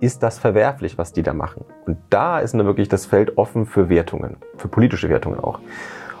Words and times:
ist 0.00 0.22
das 0.22 0.38
verwerflich, 0.38 0.98
was 0.98 1.12
die 1.12 1.22
da 1.22 1.32
machen? 1.32 1.64
Und 1.86 1.98
da 2.10 2.40
ist 2.40 2.54
dann 2.54 2.66
wirklich 2.66 2.88
das 2.88 3.06
Feld 3.06 3.38
offen 3.38 3.66
für 3.66 3.88
Wertungen, 3.88 4.36
für 4.56 4.68
politische 4.68 5.08
Wertungen 5.08 5.38
auch. 5.40 5.60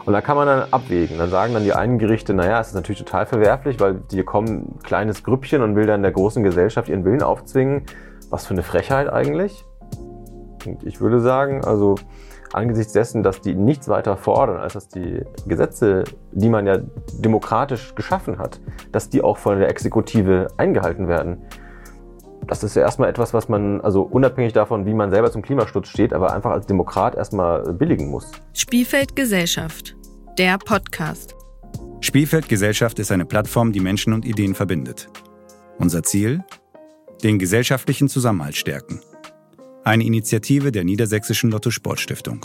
Und 0.04 0.12
da 0.12 0.20
kann 0.20 0.36
man 0.36 0.46
dann 0.46 0.68
abwägen. 0.70 1.18
Dann 1.18 1.30
sagen 1.30 1.54
dann 1.54 1.64
die 1.64 1.72
einen 1.72 1.98
Gerichte, 1.98 2.34
naja, 2.34 2.60
es 2.60 2.68
ist 2.68 2.74
natürlich 2.74 2.98
total 2.98 3.26
verwerflich, 3.26 3.80
weil 3.80 4.02
hier 4.10 4.24
kommen 4.24 4.48
ein 4.48 4.78
kleines 4.82 5.24
Grüppchen 5.24 5.62
und 5.62 5.76
will 5.76 5.86
dann 5.86 6.02
der 6.02 6.12
großen 6.12 6.42
Gesellschaft 6.42 6.88
ihren 6.88 7.04
Willen 7.04 7.22
aufzwingen. 7.22 7.84
Was 8.30 8.46
für 8.46 8.54
eine 8.54 8.62
Frechheit 8.62 9.10
eigentlich. 9.10 9.64
Und 10.66 10.84
ich 10.84 11.00
würde 11.00 11.20
sagen, 11.20 11.64
also 11.64 11.96
angesichts 12.52 12.92
dessen, 12.92 13.22
dass 13.22 13.40
die 13.40 13.54
nichts 13.54 13.88
weiter 13.88 14.16
fordern, 14.16 14.58
als 14.58 14.74
dass 14.74 14.88
die 14.88 15.22
Gesetze, 15.46 16.04
die 16.32 16.48
man 16.48 16.66
ja 16.66 16.78
demokratisch 17.18 17.94
geschaffen 17.94 18.38
hat, 18.38 18.60
dass 18.92 19.08
die 19.08 19.22
auch 19.22 19.38
von 19.38 19.58
der 19.58 19.68
Exekutive 19.68 20.48
eingehalten 20.56 21.08
werden. 21.08 21.42
Das 22.46 22.62
ist 22.62 22.76
ja 22.76 22.82
erstmal 22.82 23.08
etwas, 23.08 23.32
was 23.32 23.48
man, 23.48 23.80
also 23.80 24.02
unabhängig 24.02 24.52
davon, 24.52 24.84
wie 24.84 24.92
man 24.92 25.10
selber 25.10 25.30
zum 25.30 25.40
Klimaschutz 25.40 25.88
steht, 25.88 26.12
aber 26.12 26.32
einfach 26.32 26.50
als 26.50 26.66
Demokrat 26.66 27.14
erstmal 27.14 27.72
billigen 27.72 28.10
muss. 28.10 28.32
Spielfeld 28.52 29.16
Gesellschaft, 29.16 29.96
der 30.36 30.58
Podcast. 30.58 31.34
Spielfeld 32.00 32.48
Gesellschaft 32.48 32.98
ist 32.98 33.10
eine 33.10 33.24
Plattform, 33.24 33.72
die 33.72 33.80
Menschen 33.80 34.12
und 34.12 34.26
Ideen 34.26 34.54
verbindet. 34.54 35.08
Unser 35.78 36.02
Ziel? 36.02 36.44
Den 37.22 37.38
gesellschaftlichen 37.38 38.08
Zusammenhalt 38.08 38.56
stärken. 38.56 39.00
Eine 39.84 40.04
Initiative 40.04 40.70
der 40.70 40.84
Niedersächsischen 40.84 41.50
Lotto 41.50 41.70
Sportstiftung. 41.70 42.44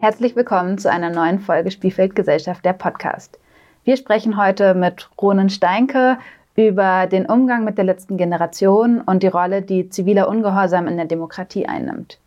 Herzlich 0.00 0.34
willkommen 0.34 0.78
zu 0.78 0.90
einer 0.90 1.10
neuen 1.10 1.40
Folge 1.40 1.70
Spielfeld 1.70 2.14
Gesellschaft, 2.14 2.64
der 2.64 2.72
Podcast. 2.72 3.38
Wir 3.84 3.96
sprechen 3.96 4.36
heute 4.36 4.74
mit 4.74 5.10
Ronen 5.20 5.50
Steinke 5.50 6.18
über 6.58 7.06
den 7.06 7.26
Umgang 7.26 7.62
mit 7.62 7.78
der 7.78 7.84
letzten 7.84 8.16
Generation 8.16 9.00
und 9.00 9.22
die 9.22 9.28
Rolle, 9.28 9.62
die 9.62 9.90
ziviler 9.90 10.28
Ungehorsam 10.28 10.88
in 10.88 10.96
der 10.96 11.06
Demokratie 11.06 11.66
einnimmt. 11.66 12.18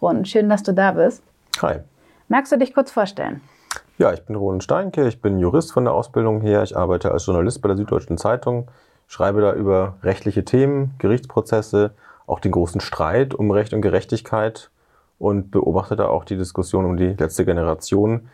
Ronen, 0.00 0.24
schön, 0.24 0.48
dass 0.48 0.62
du 0.62 0.72
da 0.72 0.92
bist. 0.92 1.24
Hi. 1.60 1.78
Magst 2.28 2.52
du 2.52 2.56
dich 2.56 2.72
kurz 2.72 2.92
vorstellen? 2.92 3.40
Ja, 3.98 4.12
ich 4.12 4.22
bin 4.22 4.36
Ronen 4.36 4.60
Steinke, 4.60 5.08
ich 5.08 5.20
bin 5.20 5.40
Jurist 5.40 5.72
von 5.72 5.84
der 5.84 5.92
Ausbildung 5.92 6.40
her. 6.40 6.62
Ich 6.62 6.76
arbeite 6.76 7.10
als 7.10 7.26
Journalist 7.26 7.62
bei 7.62 7.66
der 7.66 7.76
Süddeutschen 7.76 8.16
Zeitung, 8.16 8.68
schreibe 9.08 9.40
da 9.40 9.54
über 9.54 9.96
rechtliche 10.04 10.44
Themen, 10.44 10.94
Gerichtsprozesse 10.98 11.90
auch 12.28 12.38
den 12.38 12.52
großen 12.52 12.80
Streit 12.80 13.34
um 13.34 13.50
Recht 13.50 13.74
und 13.74 13.82
Gerechtigkeit 13.82 14.70
und 15.18 15.50
beobachte 15.50 15.96
da 15.96 16.06
auch 16.06 16.24
die 16.24 16.36
Diskussion 16.36 16.84
um 16.84 16.96
die 16.96 17.14
letzte 17.14 17.44
Generation. 17.44 18.28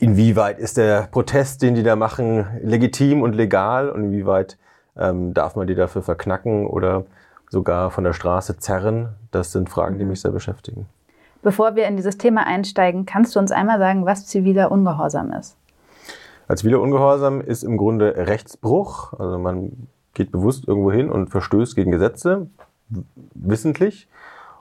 Inwieweit 0.00 0.58
ist 0.58 0.76
der 0.76 1.02
Protest, 1.02 1.62
den 1.62 1.76
die 1.76 1.84
da 1.84 1.94
machen, 1.94 2.46
legitim 2.64 3.22
und 3.22 3.34
legal 3.34 3.88
und 3.88 4.06
inwieweit 4.06 4.58
ähm, 4.96 5.34
darf 5.34 5.56
man 5.56 5.66
die 5.66 5.74
dafür 5.74 6.02
verknacken 6.02 6.66
oder 6.66 7.04
sogar 7.50 7.90
von 7.90 8.04
der 8.04 8.12
Straße 8.12 8.58
zerren? 8.58 9.10
Das 9.30 9.52
sind 9.52 9.70
Fragen, 9.70 9.98
die 9.98 10.04
mich 10.04 10.20
sehr 10.20 10.30
beschäftigen. 10.30 10.86
Bevor 11.42 11.74
wir 11.74 11.86
in 11.88 11.96
dieses 11.96 12.18
Thema 12.18 12.46
einsteigen, 12.46 13.04
kannst 13.04 13.34
du 13.34 13.40
uns 13.40 13.50
einmal 13.50 13.78
sagen, 13.78 14.06
was 14.06 14.26
ziviler 14.26 14.70
Ungehorsam 14.70 15.32
ist? 15.32 15.56
Als 16.46 16.60
ziviler 16.60 16.80
Ungehorsam 16.80 17.40
ist 17.40 17.64
im 17.64 17.76
Grunde 17.76 18.14
Rechtsbruch. 18.16 19.12
Also 19.18 19.38
man 19.38 19.88
geht 20.14 20.30
bewusst 20.30 20.68
irgendwo 20.68 20.92
hin 20.92 21.10
und 21.10 21.28
verstößt 21.28 21.74
gegen 21.74 21.90
Gesetze, 21.90 22.48
wissentlich. 23.34 24.08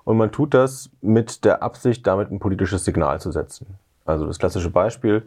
Und 0.04 0.18
man 0.18 0.32
tut 0.32 0.54
das 0.54 0.90
mit 1.02 1.46
der 1.46 1.62
Absicht, 1.62 2.08
damit 2.08 2.32
ein 2.32 2.40
politisches 2.40 2.86
Signal 2.86 3.20
zu 3.20 3.32
setzen. 3.32 3.78
Also 4.06 4.26
das 4.26 4.40
klassische 4.40 4.72
Beispiel 4.72 5.24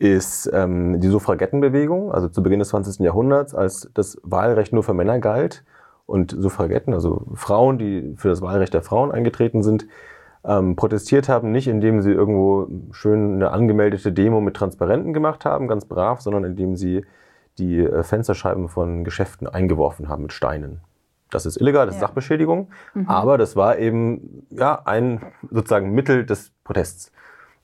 ist 0.00 0.50
ähm, 0.54 0.98
die 0.98 1.08
Suffragettenbewegung, 1.08 2.10
also 2.10 2.28
zu 2.28 2.42
Beginn 2.42 2.58
des 2.58 2.70
20. 2.70 3.00
Jahrhunderts, 3.00 3.54
als 3.54 3.90
das 3.92 4.18
Wahlrecht 4.22 4.72
nur 4.72 4.82
für 4.82 4.94
Männer 4.94 5.18
galt 5.18 5.62
und 6.06 6.34
Suffragetten, 6.36 6.94
also 6.94 7.26
Frauen, 7.34 7.76
die 7.76 8.14
für 8.16 8.28
das 8.28 8.40
Wahlrecht 8.40 8.72
der 8.72 8.82
Frauen 8.82 9.12
eingetreten 9.12 9.62
sind, 9.62 9.86
ähm, 10.42 10.74
protestiert 10.74 11.28
haben, 11.28 11.52
nicht 11.52 11.68
indem 11.68 12.00
sie 12.00 12.12
irgendwo 12.12 12.66
schön 12.92 13.34
eine 13.34 13.50
angemeldete 13.50 14.10
Demo 14.10 14.40
mit 14.40 14.56
Transparenten 14.56 15.12
gemacht 15.12 15.44
haben, 15.44 15.68
ganz 15.68 15.84
brav, 15.84 16.22
sondern 16.22 16.44
indem 16.44 16.76
sie 16.76 17.04
die 17.58 17.80
äh, 17.80 18.02
Fensterscheiben 18.02 18.70
von 18.70 19.04
Geschäften 19.04 19.46
eingeworfen 19.46 20.08
haben 20.08 20.22
mit 20.22 20.32
Steinen. 20.32 20.80
Das 21.28 21.44
ist 21.44 21.60
illegal, 21.60 21.84
das 21.84 21.96
ja. 21.96 21.98
ist 21.98 22.06
Sachbeschädigung. 22.06 22.70
Mhm. 22.94 23.06
Aber 23.06 23.36
das 23.36 23.54
war 23.54 23.76
eben 23.78 24.46
ja, 24.50 24.80
ein 24.86 25.20
sozusagen 25.50 25.90
Mittel 25.90 26.24
des 26.24 26.52
Protests. 26.64 27.12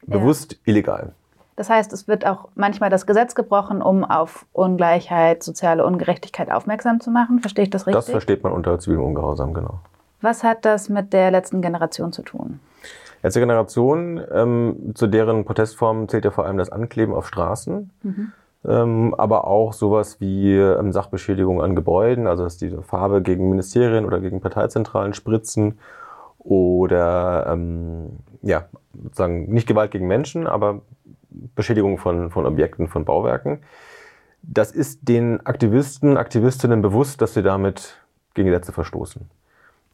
Bewusst 0.06 0.52
ja. 0.52 0.58
illegal. 0.66 1.14
Das 1.56 1.70
heißt, 1.70 1.92
es 1.92 2.06
wird 2.06 2.26
auch 2.26 2.48
manchmal 2.54 2.90
das 2.90 3.06
Gesetz 3.06 3.34
gebrochen, 3.34 3.82
um 3.82 4.04
auf 4.04 4.46
Ungleichheit, 4.52 5.42
soziale 5.42 5.84
Ungerechtigkeit 5.84 6.50
aufmerksam 6.50 7.00
zu 7.00 7.10
machen. 7.10 7.40
Verstehe 7.40 7.64
ich 7.64 7.70
das 7.70 7.86
richtig? 7.86 8.04
Das 8.04 8.10
versteht 8.10 8.42
man 8.42 8.52
unter 8.52 8.78
zivilem 8.78 9.04
Ungehorsam, 9.04 9.54
genau. 9.54 9.80
Was 10.20 10.44
hat 10.44 10.64
das 10.64 10.88
mit 10.88 11.12
der 11.12 11.30
letzten 11.30 11.62
Generation 11.62 12.12
zu 12.12 12.22
tun? 12.22 12.60
Letzte 13.22 13.40
Generation, 13.40 14.20
ähm, 14.32 14.92
zu 14.94 15.06
deren 15.06 15.44
Protestformen 15.44 16.08
zählt 16.08 16.24
ja 16.26 16.30
vor 16.30 16.44
allem 16.44 16.58
das 16.58 16.70
Ankleben 16.70 17.14
auf 17.14 17.26
Straßen. 17.26 17.90
Mhm 18.02 18.32
ähm, 18.66 19.14
aber 19.16 19.46
auch 19.46 19.72
sowas 19.72 20.20
wie 20.20 20.54
ähm, 20.54 20.92
Sachbeschädigung 20.92 21.62
an 21.62 21.76
Gebäuden, 21.76 22.26
also 22.26 22.44
dass 22.44 22.56
die 22.56 22.70
Farbe 22.70 23.22
gegen 23.22 23.48
Ministerien 23.48 24.04
oder 24.04 24.20
gegen 24.20 24.40
Parteizentralen 24.40 25.14
spritzen 25.14 25.78
oder 26.38 27.46
ähm, 27.48 28.18
ja, 28.42 28.64
sozusagen 29.02 29.52
nicht 29.52 29.68
Gewalt 29.68 29.90
gegen 29.90 30.06
Menschen, 30.06 30.46
aber 30.46 30.80
Beschädigung 31.56 31.98
von, 31.98 32.30
von 32.30 32.46
Objekten, 32.46 32.86
von 32.86 33.04
Bauwerken. 33.04 33.62
Das 34.42 34.70
ist 34.70 35.08
den 35.08 35.44
Aktivisten, 35.44 36.16
Aktivistinnen 36.16 36.82
bewusst, 36.82 37.20
dass 37.20 37.34
sie 37.34 37.42
damit 37.42 37.96
gegen 38.34 38.48
Gesetze 38.48 38.72
verstoßen. 38.72 39.28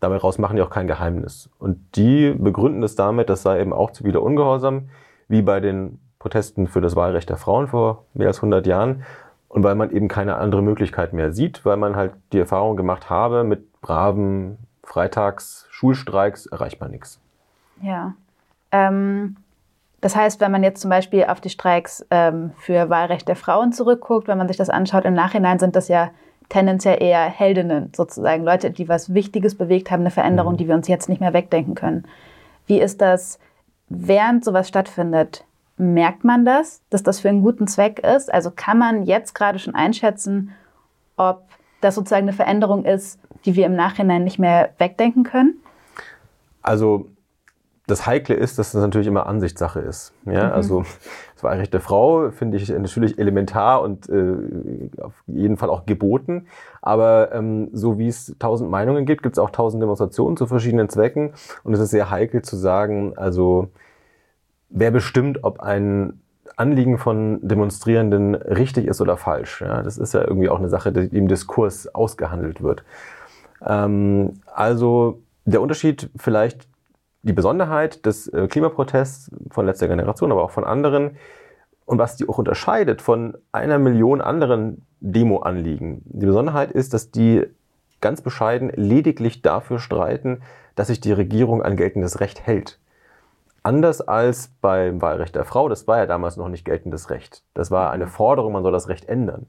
Daraus 0.00 0.36
machen 0.36 0.56
die 0.56 0.62
auch 0.62 0.70
kein 0.70 0.88
Geheimnis. 0.88 1.48
Und 1.58 1.78
die 1.94 2.32
begründen 2.32 2.82
das 2.82 2.96
damit, 2.96 3.30
das 3.30 3.42
sei 3.42 3.60
eben 3.60 3.72
auch 3.72 3.92
ziviler 3.92 4.22
Ungehorsam, 4.22 4.90
wie 5.28 5.42
bei 5.42 5.60
den 5.60 6.00
Protesten 6.18 6.66
für 6.66 6.80
das 6.80 6.96
Wahlrecht 6.96 7.30
der 7.30 7.36
Frauen 7.36 7.68
vor 7.68 8.04
mehr 8.12 8.28
als 8.28 8.38
100 8.38 8.66
Jahren. 8.66 9.04
Und 9.48 9.62
weil 9.62 9.74
man 9.74 9.90
eben 9.90 10.08
keine 10.08 10.36
andere 10.36 10.62
Möglichkeit 10.62 11.12
mehr 11.12 11.32
sieht, 11.32 11.64
weil 11.64 11.76
man 11.76 11.94
halt 11.94 12.12
die 12.32 12.38
Erfahrung 12.38 12.76
gemacht 12.76 13.10
habe, 13.10 13.44
mit 13.44 13.80
braven 13.80 14.58
Freitags-Schulstreiks 14.82 16.46
erreicht 16.46 16.80
man 16.80 16.90
nichts. 16.90 17.20
Ja. 17.80 18.14
Ähm, 18.72 19.36
das 20.02 20.16
heißt, 20.16 20.40
wenn 20.40 20.50
man 20.50 20.64
jetzt 20.64 20.80
zum 20.80 20.90
Beispiel 20.90 21.24
auf 21.24 21.40
die 21.40 21.48
Streiks 21.48 22.04
ähm, 22.10 22.50
für 22.58 22.90
Wahlrecht 22.90 23.28
der 23.28 23.36
Frauen 23.36 23.72
zurückguckt, 23.72 24.26
wenn 24.26 24.36
man 24.36 24.48
sich 24.48 24.56
das 24.56 24.68
anschaut, 24.68 25.04
im 25.04 25.14
Nachhinein 25.14 25.60
sind 25.60 25.76
das 25.76 25.86
ja 25.86 26.10
tendenziell 26.48 27.00
eher 27.00 27.22
Heldinnen 27.22 27.92
sozusagen, 27.94 28.42
Leute, 28.42 28.72
die 28.72 28.88
was 28.88 29.14
Wichtiges 29.14 29.54
bewegt 29.56 29.92
haben, 29.92 30.00
eine 30.00 30.10
Veränderung, 30.10 30.54
mhm. 30.54 30.56
die 30.56 30.68
wir 30.68 30.74
uns 30.74 30.88
jetzt 30.88 31.08
nicht 31.08 31.20
mehr 31.20 31.32
wegdenken 31.32 31.76
können. 31.76 32.04
Wie 32.66 32.80
ist 32.80 33.00
das, 33.00 33.38
während 33.88 34.44
sowas 34.44 34.66
stattfindet? 34.66 35.44
Merkt 35.76 36.24
man 36.24 36.44
das, 36.44 36.82
dass 36.90 37.04
das 37.04 37.20
für 37.20 37.28
einen 37.28 37.42
guten 37.42 37.68
Zweck 37.68 38.00
ist? 38.00 38.32
Also 38.32 38.50
kann 38.50 38.78
man 38.78 39.04
jetzt 39.04 39.36
gerade 39.36 39.60
schon 39.60 39.76
einschätzen, 39.76 40.52
ob 41.16 41.44
das 41.80 41.94
sozusagen 41.94 42.24
eine 42.24 42.32
Veränderung 42.32 42.84
ist, 42.84 43.20
die 43.44 43.54
wir 43.54 43.66
im 43.66 43.76
Nachhinein 43.76 44.24
nicht 44.24 44.40
mehr 44.40 44.70
wegdenken 44.78 45.22
können? 45.22 45.62
Also 46.60 47.06
das 47.86 48.06
Heikle 48.06 48.36
ist, 48.36 48.58
dass 48.58 48.72
das 48.72 48.80
natürlich 48.80 49.08
immer 49.08 49.26
Ansichtssache 49.26 49.80
ist. 49.80 50.14
Ja, 50.24 50.46
mhm. 50.46 50.52
also 50.52 50.82
das 51.34 51.42
Wahlrecht 51.42 51.74
der 51.74 51.80
Frau 51.80 52.30
finde 52.30 52.56
ich 52.56 52.68
natürlich 52.68 53.18
elementar 53.18 53.82
und 53.82 54.08
äh, 54.08 54.90
auf 55.00 55.14
jeden 55.26 55.56
Fall 55.56 55.68
auch 55.68 55.84
geboten. 55.84 56.46
Aber 56.80 57.32
ähm, 57.32 57.70
so 57.72 57.98
wie 57.98 58.08
es 58.08 58.36
tausend 58.38 58.70
Meinungen 58.70 59.04
gibt, 59.04 59.22
gibt 59.22 59.36
es 59.36 59.38
auch 59.38 59.50
tausend 59.50 59.82
Demonstrationen 59.82 60.36
zu 60.36 60.46
verschiedenen 60.46 60.88
Zwecken. 60.88 61.32
Und 61.64 61.74
es 61.74 61.80
ist 61.80 61.90
sehr 61.90 62.10
heikel 62.10 62.42
zu 62.42 62.56
sagen, 62.56 63.14
also 63.16 63.68
wer 64.68 64.90
bestimmt, 64.90 65.42
ob 65.42 65.60
ein 65.60 66.20
Anliegen 66.56 66.98
von 66.98 67.40
Demonstrierenden 67.42 68.34
richtig 68.34 68.86
ist 68.86 69.00
oder 69.00 69.16
falsch. 69.16 69.62
Ja, 69.62 69.82
das 69.82 69.98
ist 69.98 70.14
ja 70.14 70.20
irgendwie 70.20 70.48
auch 70.48 70.58
eine 70.58 70.68
Sache, 70.68 70.92
die 70.92 71.16
im 71.16 71.26
Diskurs 71.26 71.92
ausgehandelt 71.92 72.62
wird. 72.62 72.84
Ähm, 73.66 74.34
also 74.46 75.20
der 75.44 75.60
Unterschied 75.60 76.10
vielleicht 76.16 76.68
die 77.22 77.32
Besonderheit 77.32 78.04
des 78.04 78.28
äh, 78.28 78.48
Klimaprotests 78.48 79.30
von 79.50 79.66
letzter 79.66 79.88
Generation, 79.88 80.32
aber 80.32 80.44
auch 80.44 80.50
von 80.50 80.64
anderen 80.64 81.16
und 81.84 81.98
was 81.98 82.16
die 82.16 82.28
auch 82.28 82.38
unterscheidet 82.38 83.02
von 83.02 83.36
einer 83.52 83.78
Million 83.78 84.20
anderen 84.20 84.86
Demo-Anliegen. 85.00 86.02
Die 86.04 86.26
Besonderheit 86.26 86.72
ist, 86.72 86.94
dass 86.94 87.10
die 87.10 87.44
ganz 88.00 88.20
bescheiden 88.20 88.70
lediglich 88.74 89.42
dafür 89.42 89.78
streiten, 89.78 90.42
dass 90.74 90.88
sich 90.88 91.00
die 91.00 91.12
Regierung 91.12 91.62
an 91.62 91.76
geltendes 91.76 92.20
Recht 92.20 92.46
hält. 92.46 92.78
Anders 93.62 94.00
als 94.00 94.48
beim 94.60 95.00
Wahlrecht 95.00 95.36
der 95.36 95.44
Frau, 95.44 95.68
das 95.68 95.86
war 95.86 95.98
ja 95.98 96.06
damals 96.06 96.36
noch 96.36 96.48
nicht 96.48 96.64
geltendes 96.64 97.10
Recht. 97.10 97.44
Das 97.54 97.70
war 97.70 97.92
eine 97.92 98.08
Forderung, 98.08 98.52
man 98.52 98.64
soll 98.64 98.72
das 98.72 98.88
Recht 98.88 99.08
ändern. 99.08 99.46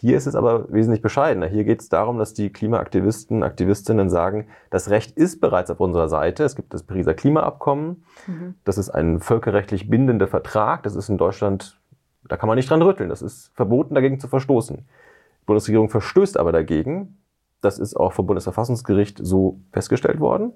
Hier 0.00 0.16
ist 0.16 0.26
es 0.26 0.36
aber 0.36 0.72
wesentlich 0.72 1.02
bescheidener. 1.02 1.46
Hier 1.48 1.64
geht 1.64 1.80
es 1.80 1.88
darum, 1.88 2.18
dass 2.18 2.32
die 2.32 2.50
Klimaaktivisten, 2.50 3.42
Aktivistinnen 3.42 4.08
sagen, 4.08 4.46
das 4.70 4.90
Recht 4.90 5.16
ist 5.16 5.40
bereits 5.40 5.72
auf 5.72 5.80
unserer 5.80 6.08
Seite. 6.08 6.44
Es 6.44 6.54
gibt 6.54 6.72
das 6.72 6.84
Pariser 6.84 7.14
Klimaabkommen. 7.14 8.04
Mhm. 8.28 8.54
Das 8.64 8.78
ist 8.78 8.90
ein 8.90 9.18
völkerrechtlich 9.18 9.90
bindender 9.90 10.28
Vertrag. 10.28 10.84
Das 10.84 10.94
ist 10.94 11.08
in 11.08 11.18
Deutschland, 11.18 11.80
da 12.28 12.36
kann 12.36 12.46
man 12.46 12.54
nicht 12.54 12.70
dran 12.70 12.80
rütteln. 12.80 13.08
Das 13.08 13.22
ist 13.22 13.50
verboten, 13.56 13.96
dagegen 13.96 14.20
zu 14.20 14.28
verstoßen. 14.28 14.76
Die 14.76 15.46
Bundesregierung 15.46 15.88
verstößt 15.88 16.38
aber 16.38 16.52
dagegen, 16.52 17.18
Das 17.60 17.80
ist 17.80 17.96
auch 17.96 18.12
vom 18.12 18.26
Bundesverfassungsgericht 18.26 19.18
so 19.20 19.58
festgestellt 19.72 20.20
worden. 20.20 20.52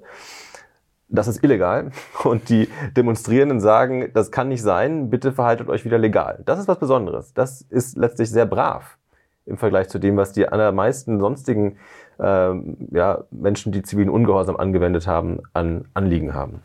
Das 1.09 1.27
ist 1.27 1.43
illegal. 1.43 1.91
Und 2.23 2.49
die 2.49 2.69
Demonstrierenden 2.97 3.59
sagen, 3.59 4.13
das 4.15 4.31
kann 4.31 4.51
nicht 4.51 4.63
sein, 4.63 5.11
bitte 5.11 5.33
verhaltet 5.33 5.69
euch 5.69 5.85
wieder 5.85 5.99
legal. 5.99 6.45
Das 6.47 6.61
ist 6.61 6.69
was 6.69 6.79
Besonderes. 6.79 7.35
Das 7.35 7.63
ist 7.63 7.99
letztlich 7.99 8.31
sehr 8.31 8.47
brav 8.47 8.99
im 9.47 9.59
Vergleich 9.59 9.89
zu 9.89 9.99
dem, 9.99 10.17
was 10.17 10.33
die 10.33 10.49
allermeisten 10.49 11.21
sonstigen 11.21 11.77
ähm, 12.21 12.77
ja, 12.91 13.25
Menschen, 13.31 13.73
die 13.73 13.83
zivilen 13.83 14.11
Ungehorsam 14.11 14.57
angewendet 14.57 15.07
haben, 15.07 15.41
an 15.53 15.87
Anliegen 15.95 16.35
haben. 16.35 16.63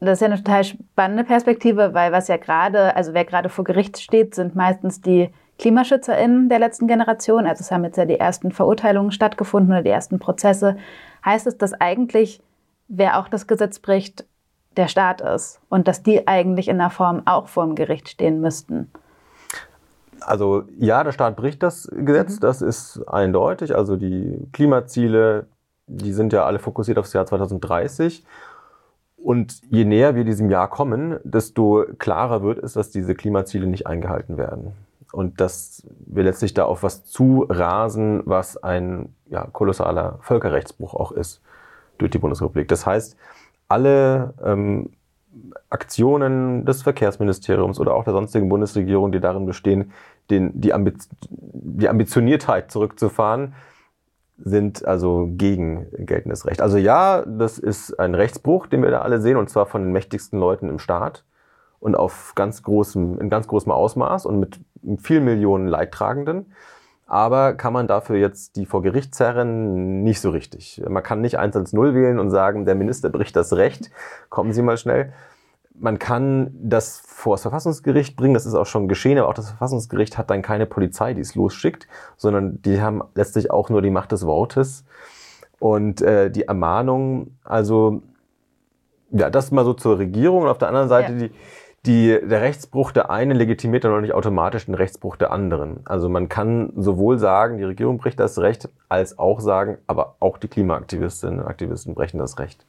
Das 0.00 0.14
ist 0.14 0.20
ja 0.20 0.26
eine 0.26 0.36
total 0.36 0.64
spannende 0.64 1.22
Perspektive, 1.22 1.94
weil 1.94 2.10
was 2.10 2.26
ja 2.26 2.36
gerade, 2.36 2.96
also 2.96 3.14
wer 3.14 3.24
gerade 3.24 3.48
vor 3.48 3.64
Gericht 3.64 4.00
steht, 4.00 4.34
sind 4.34 4.56
meistens 4.56 5.00
die 5.00 5.30
KlimaschützerInnen 5.60 6.48
der 6.48 6.58
letzten 6.58 6.88
Generation. 6.88 7.46
Also 7.46 7.60
es 7.60 7.70
haben 7.70 7.84
jetzt 7.84 7.98
ja 7.98 8.04
die 8.04 8.18
ersten 8.18 8.50
Verurteilungen 8.50 9.12
stattgefunden 9.12 9.70
oder 9.70 9.82
die 9.82 9.90
ersten 9.90 10.18
Prozesse. 10.18 10.76
Heißt 11.24 11.46
es, 11.46 11.56
dass 11.56 11.72
eigentlich, 11.74 12.42
wer 12.88 13.20
auch 13.20 13.28
das 13.28 13.46
Gesetz 13.46 13.78
bricht, 13.78 14.26
der 14.76 14.88
Staat 14.88 15.20
ist 15.20 15.60
und 15.68 15.86
dass 15.86 16.02
die 16.02 16.26
eigentlich 16.26 16.68
in 16.68 16.78
der 16.78 16.90
Form 16.90 17.22
auch 17.26 17.46
vor 17.46 17.64
dem 17.64 17.76
Gericht 17.76 18.08
stehen 18.08 18.40
müssten? 18.40 18.90
Also 20.26 20.64
ja, 20.78 21.04
der 21.04 21.12
Staat 21.12 21.36
bricht 21.36 21.62
das 21.62 21.90
Gesetz, 21.92 22.36
mhm. 22.36 22.40
das 22.40 22.62
ist 22.62 23.02
eindeutig. 23.08 23.74
Also 23.74 23.96
die 23.96 24.48
Klimaziele, 24.52 25.46
die 25.86 26.12
sind 26.12 26.32
ja 26.32 26.44
alle 26.44 26.58
fokussiert 26.58 26.98
aufs 26.98 27.12
Jahr 27.12 27.26
2030. 27.26 28.24
Und 29.16 29.60
je 29.70 29.84
näher 29.84 30.16
wir 30.16 30.24
diesem 30.24 30.50
Jahr 30.50 30.68
kommen, 30.68 31.18
desto 31.22 31.84
klarer 31.98 32.42
wird 32.42 32.58
es, 32.58 32.72
dass 32.72 32.90
diese 32.90 33.14
Klimaziele 33.14 33.66
nicht 33.66 33.86
eingehalten 33.86 34.36
werden. 34.36 34.72
Und 35.12 35.40
dass 35.40 35.86
wir 36.06 36.24
letztlich 36.24 36.54
da 36.54 36.64
auf 36.64 36.82
was 36.82 37.04
zu 37.04 37.46
rasen, 37.48 38.22
was 38.24 38.56
ein 38.56 39.14
ja, 39.26 39.46
kolossaler 39.52 40.18
Völkerrechtsbruch 40.22 40.94
auch 40.94 41.12
ist 41.12 41.40
durch 41.98 42.10
die 42.10 42.18
Bundesrepublik. 42.18 42.66
Das 42.68 42.84
heißt, 42.84 43.16
alle 43.68 44.34
ähm, 44.44 44.90
Aktionen 45.70 46.64
des 46.64 46.82
Verkehrsministeriums 46.82 47.80
oder 47.80 47.94
auch 47.94 48.04
der 48.04 48.12
sonstigen 48.12 48.48
Bundesregierung, 48.48 49.12
die 49.12 49.20
darin 49.20 49.46
bestehen, 49.46 49.92
den, 50.30 50.60
die, 50.60 50.72
Ambiz 50.72 51.08
die 51.20 51.88
Ambitioniertheit 51.88 52.70
zurückzufahren, 52.70 53.54
sind 54.38 54.84
also 54.84 55.28
gegen 55.32 55.86
geltendes 55.98 56.46
Recht. 56.46 56.60
Also 56.60 56.76
ja, 56.76 57.22
das 57.26 57.58
ist 57.58 57.98
ein 57.98 58.14
Rechtsbruch, 58.14 58.66
den 58.66 58.82
wir 58.82 58.90
da 58.90 59.00
alle 59.00 59.20
sehen, 59.20 59.36
und 59.36 59.48
zwar 59.48 59.66
von 59.66 59.82
den 59.82 59.92
mächtigsten 59.92 60.38
Leuten 60.38 60.68
im 60.68 60.78
Staat 60.78 61.24
und 61.80 61.96
auf 61.96 62.32
ganz 62.34 62.62
großem, 62.62 63.18
in 63.18 63.30
ganz 63.30 63.46
großem 63.46 63.72
Ausmaß 63.72 64.26
und 64.26 64.40
mit 64.40 64.60
vielen 64.98 65.24
Millionen 65.24 65.66
Leidtragenden. 65.66 66.52
Aber 67.06 67.54
kann 67.54 67.72
man 67.72 67.86
dafür 67.86 68.16
jetzt 68.16 68.56
die 68.56 68.64
vor 68.64 68.82
Gericht 68.82 69.14
zerren? 69.14 70.02
Nicht 70.02 70.20
so 70.20 70.30
richtig. 70.30 70.82
Man 70.88 71.02
kann 71.02 71.20
nicht 71.20 71.38
1 71.38 71.56
als 71.56 71.72
0 71.72 71.94
wählen 71.94 72.18
und 72.18 72.30
sagen, 72.30 72.64
der 72.64 72.74
Minister 72.74 73.10
bricht 73.10 73.36
das 73.36 73.52
Recht. 73.52 73.90
Kommen 74.30 74.52
Sie 74.52 74.62
mal 74.62 74.78
schnell 74.78 75.12
man 75.74 75.98
kann 75.98 76.50
das 76.54 77.02
vor 77.04 77.34
das 77.34 77.42
Verfassungsgericht 77.42 78.16
bringen, 78.16 78.34
das 78.34 78.46
ist 78.46 78.54
auch 78.54 78.66
schon 78.66 78.88
geschehen, 78.88 79.18
aber 79.18 79.28
auch 79.28 79.34
das 79.34 79.48
Verfassungsgericht 79.48 80.18
hat 80.18 80.30
dann 80.30 80.42
keine 80.42 80.66
Polizei, 80.66 81.14
die 81.14 81.20
es 81.20 81.34
losschickt, 81.34 81.88
sondern 82.16 82.60
die 82.62 82.80
haben 82.80 83.02
letztlich 83.14 83.50
auch 83.50 83.70
nur 83.70 83.82
die 83.82 83.90
Macht 83.90 84.12
des 84.12 84.26
Wortes 84.26 84.84
und 85.58 86.02
äh, 86.02 86.30
die 86.30 86.44
Ermahnung. 86.44 87.38
Also 87.44 88.02
ja, 89.10 89.30
das 89.30 89.50
mal 89.50 89.64
so 89.64 89.74
zur 89.74 89.98
Regierung 89.98 90.42
und 90.42 90.48
auf 90.48 90.58
der 90.58 90.68
anderen 90.68 90.88
Seite 90.88 91.12
ja. 91.12 91.18
die, 91.18 91.30
die, 91.86 92.16
der 92.22 92.40
Rechtsbruch 92.40 92.92
der 92.92 93.10
einen 93.10 93.36
legitimiert 93.36 93.84
dann 93.84 93.92
noch 93.92 94.00
nicht 94.00 94.14
automatisch 94.14 94.66
den 94.66 94.74
Rechtsbruch 94.74 95.16
der 95.16 95.32
anderen. 95.32 95.80
Also 95.84 96.08
man 96.08 96.28
kann 96.28 96.72
sowohl 96.76 97.18
sagen, 97.18 97.58
die 97.58 97.64
Regierung 97.64 97.98
bricht 97.98 98.20
das 98.20 98.38
Recht, 98.38 98.68
als 98.88 99.18
auch 99.18 99.40
sagen, 99.40 99.78
aber 99.88 100.16
auch 100.20 100.38
die 100.38 100.48
Klimaaktivistinnen 100.48 101.40
und 101.40 101.46
Aktivisten 101.46 101.94
brechen 101.94 102.18
das 102.18 102.38
Recht. 102.38 102.64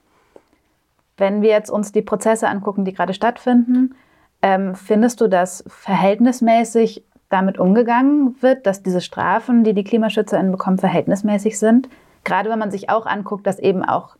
Wenn 1.17 1.43
wir 1.43 1.49
jetzt 1.49 1.69
uns 1.69 1.91
die 1.91 2.01
Prozesse 2.01 2.47
angucken, 2.47 2.85
die 2.85 2.93
gerade 2.93 3.13
stattfinden, 3.13 3.93
ähm, 4.41 4.73
findest 4.73 5.21
du, 5.21 5.27
dass 5.27 5.63
verhältnismäßig 5.67 7.05
damit 7.29 7.59
umgegangen 7.59 8.35
wird, 8.41 8.65
dass 8.65 8.81
diese 8.81 9.01
Strafen, 9.01 9.63
die 9.63 9.73
die 9.73 9.83
KlimaschützerInnen 9.83 10.51
bekommen, 10.51 10.79
verhältnismäßig 10.79 11.59
sind? 11.59 11.87
Gerade 12.23 12.49
wenn 12.49 12.59
man 12.59 12.71
sich 12.71 12.89
auch 12.89 13.05
anguckt, 13.05 13.45
dass 13.45 13.59
eben 13.59 13.83
auch, 13.83 14.15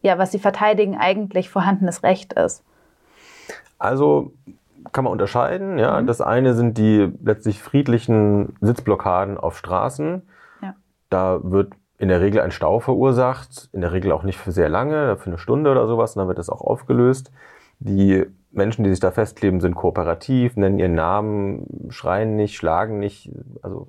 ja, 0.00 0.16
was 0.16 0.32
sie 0.32 0.38
verteidigen, 0.38 0.96
eigentlich 0.96 1.50
vorhandenes 1.50 2.02
Recht 2.02 2.32
ist. 2.32 2.64
Also 3.84 4.32
kann 4.92 5.04
man 5.04 5.12
unterscheiden. 5.12 5.78
Ja. 5.78 6.00
Mhm. 6.00 6.06
Das 6.06 6.20
eine 6.20 6.54
sind 6.54 6.78
die 6.78 7.12
letztlich 7.22 7.62
friedlichen 7.62 8.56
Sitzblockaden 8.60 9.36
auf 9.36 9.58
Straßen. 9.58 10.22
Ja. 10.62 10.74
Da 11.10 11.40
wird 11.42 11.74
in 11.98 12.08
der 12.08 12.20
Regel 12.20 12.40
ein 12.40 12.50
Stau 12.50 12.80
verursacht, 12.80 13.68
in 13.72 13.82
der 13.82 13.92
Regel 13.92 14.12
auch 14.12 14.24
nicht 14.24 14.38
für 14.38 14.52
sehr 14.52 14.68
lange, 14.68 15.16
für 15.16 15.26
eine 15.26 15.38
Stunde 15.38 15.70
oder 15.70 15.86
sowas, 15.86 16.16
und 16.16 16.20
dann 16.20 16.28
wird 16.28 16.38
das 16.38 16.50
auch 16.50 16.60
aufgelöst. 16.60 17.30
Die 17.78 18.24
Menschen, 18.50 18.84
die 18.84 18.90
sich 18.90 19.00
da 19.00 19.10
festkleben, 19.10 19.60
sind 19.60 19.74
kooperativ, 19.74 20.56
nennen 20.56 20.78
ihren 20.78 20.94
Namen, 20.94 21.88
schreien 21.90 22.36
nicht, 22.36 22.56
schlagen 22.56 22.98
nicht. 22.98 23.30
Also 23.62 23.86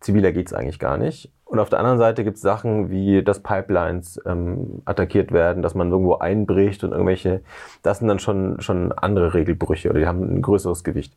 ziviler 0.00 0.32
geht's 0.32 0.52
eigentlich 0.52 0.78
gar 0.78 0.96
nicht. 0.96 1.30
Und 1.44 1.60
auf 1.60 1.70
der 1.70 1.78
anderen 1.78 1.98
Seite 1.98 2.24
gibt's 2.24 2.42
Sachen 2.42 2.90
wie, 2.90 3.22
dass 3.22 3.42
Pipelines 3.42 4.20
ähm, 4.26 4.82
attackiert 4.84 5.32
werden, 5.32 5.62
dass 5.62 5.74
man 5.74 5.90
irgendwo 5.90 6.16
einbricht 6.16 6.84
und 6.84 6.92
irgendwelche, 6.92 7.40
das 7.82 8.00
sind 8.00 8.08
dann 8.08 8.18
schon, 8.18 8.60
schon 8.60 8.92
andere 8.92 9.32
Regelbrüche 9.32 9.88
oder 9.88 10.00
die 10.00 10.06
haben 10.06 10.22
ein 10.22 10.42
größeres 10.42 10.84
Gewicht. 10.84 11.16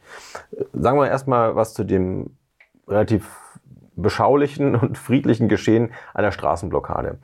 Sagen 0.71 0.97
wir 0.97 1.09
erstmal 1.09 1.57
was 1.57 1.73
zu 1.73 1.83
dem 1.83 2.31
relativ 2.87 3.59
beschaulichen 3.95 4.75
und 4.77 4.97
friedlichen 4.97 5.49
Geschehen 5.49 5.91
einer 6.13 6.31
Straßenblockade. 6.31 7.17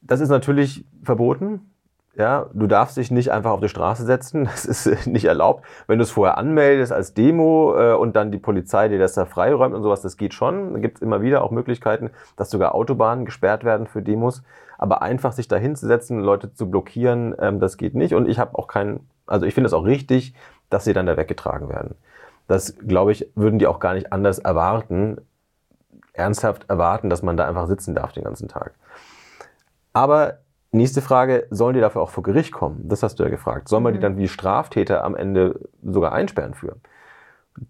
Das 0.00 0.20
ist 0.20 0.30
natürlich 0.30 0.86
verboten. 1.02 1.72
Ja, 2.18 2.50
du 2.52 2.66
darfst 2.66 2.96
dich 2.96 3.12
nicht 3.12 3.30
einfach 3.30 3.52
auf 3.52 3.60
die 3.60 3.68
Straße 3.68 4.04
setzen, 4.04 4.44
das 4.50 4.64
ist 4.64 5.06
nicht 5.06 5.24
erlaubt. 5.24 5.64
Wenn 5.86 5.98
du 5.98 6.02
es 6.02 6.10
vorher 6.10 6.36
anmeldest 6.36 6.92
als 6.92 7.14
Demo 7.14 7.76
äh, 7.78 7.94
und 7.94 8.16
dann 8.16 8.32
die 8.32 8.38
Polizei 8.38 8.88
dir 8.88 8.98
das 8.98 9.14
da 9.14 9.24
freiräumt 9.24 9.72
und 9.72 9.84
sowas, 9.84 10.02
das 10.02 10.16
geht 10.16 10.34
schon. 10.34 10.74
Da 10.74 10.80
gibt 10.80 10.96
es 10.96 11.02
immer 11.02 11.22
wieder 11.22 11.44
auch 11.44 11.52
Möglichkeiten, 11.52 12.10
dass 12.36 12.50
sogar 12.50 12.74
Autobahnen 12.74 13.24
gesperrt 13.24 13.62
werden 13.62 13.86
für 13.86 14.02
Demos. 14.02 14.42
Aber 14.78 15.00
einfach 15.00 15.32
sich 15.32 15.46
da 15.46 15.56
hinzusetzen, 15.56 16.18
Leute 16.18 16.52
zu 16.52 16.68
blockieren, 16.68 17.36
ähm, 17.38 17.60
das 17.60 17.76
geht 17.76 17.94
nicht. 17.94 18.14
Und 18.14 18.28
ich 18.28 18.40
habe 18.40 18.58
auch 18.58 18.66
keinen, 18.66 19.08
also 19.28 19.46
ich 19.46 19.54
finde 19.54 19.68
es 19.68 19.72
auch 19.72 19.84
richtig, 19.84 20.34
dass 20.70 20.84
sie 20.84 20.92
dann 20.94 21.06
da 21.06 21.16
weggetragen 21.16 21.68
werden. 21.68 21.94
Das, 22.48 22.76
glaube 22.78 23.12
ich, 23.12 23.30
würden 23.36 23.60
die 23.60 23.68
auch 23.68 23.78
gar 23.78 23.94
nicht 23.94 24.12
anders 24.12 24.40
erwarten, 24.40 25.18
ernsthaft 26.14 26.68
erwarten, 26.68 27.10
dass 27.10 27.22
man 27.22 27.36
da 27.36 27.46
einfach 27.46 27.68
sitzen 27.68 27.94
darf 27.94 28.12
den 28.12 28.24
ganzen 28.24 28.48
Tag. 28.48 28.74
Aber 29.92 30.38
nächste 30.70 31.02
Frage, 31.02 31.46
sollen 31.50 31.74
die 31.74 31.80
dafür 31.80 32.02
auch 32.02 32.10
vor 32.10 32.22
Gericht 32.22 32.52
kommen? 32.52 32.88
Das 32.88 33.02
hast 33.02 33.18
du 33.18 33.24
ja 33.24 33.28
gefragt. 33.28 33.68
Soll 33.68 33.80
man 33.80 33.92
die 33.92 33.98
mhm. 33.98 34.02
dann 34.02 34.16
wie 34.16 34.28
Straftäter 34.28 35.04
am 35.04 35.16
Ende 35.16 35.60
sogar 35.82 36.12
einsperren 36.12 36.54
für? 36.54 36.76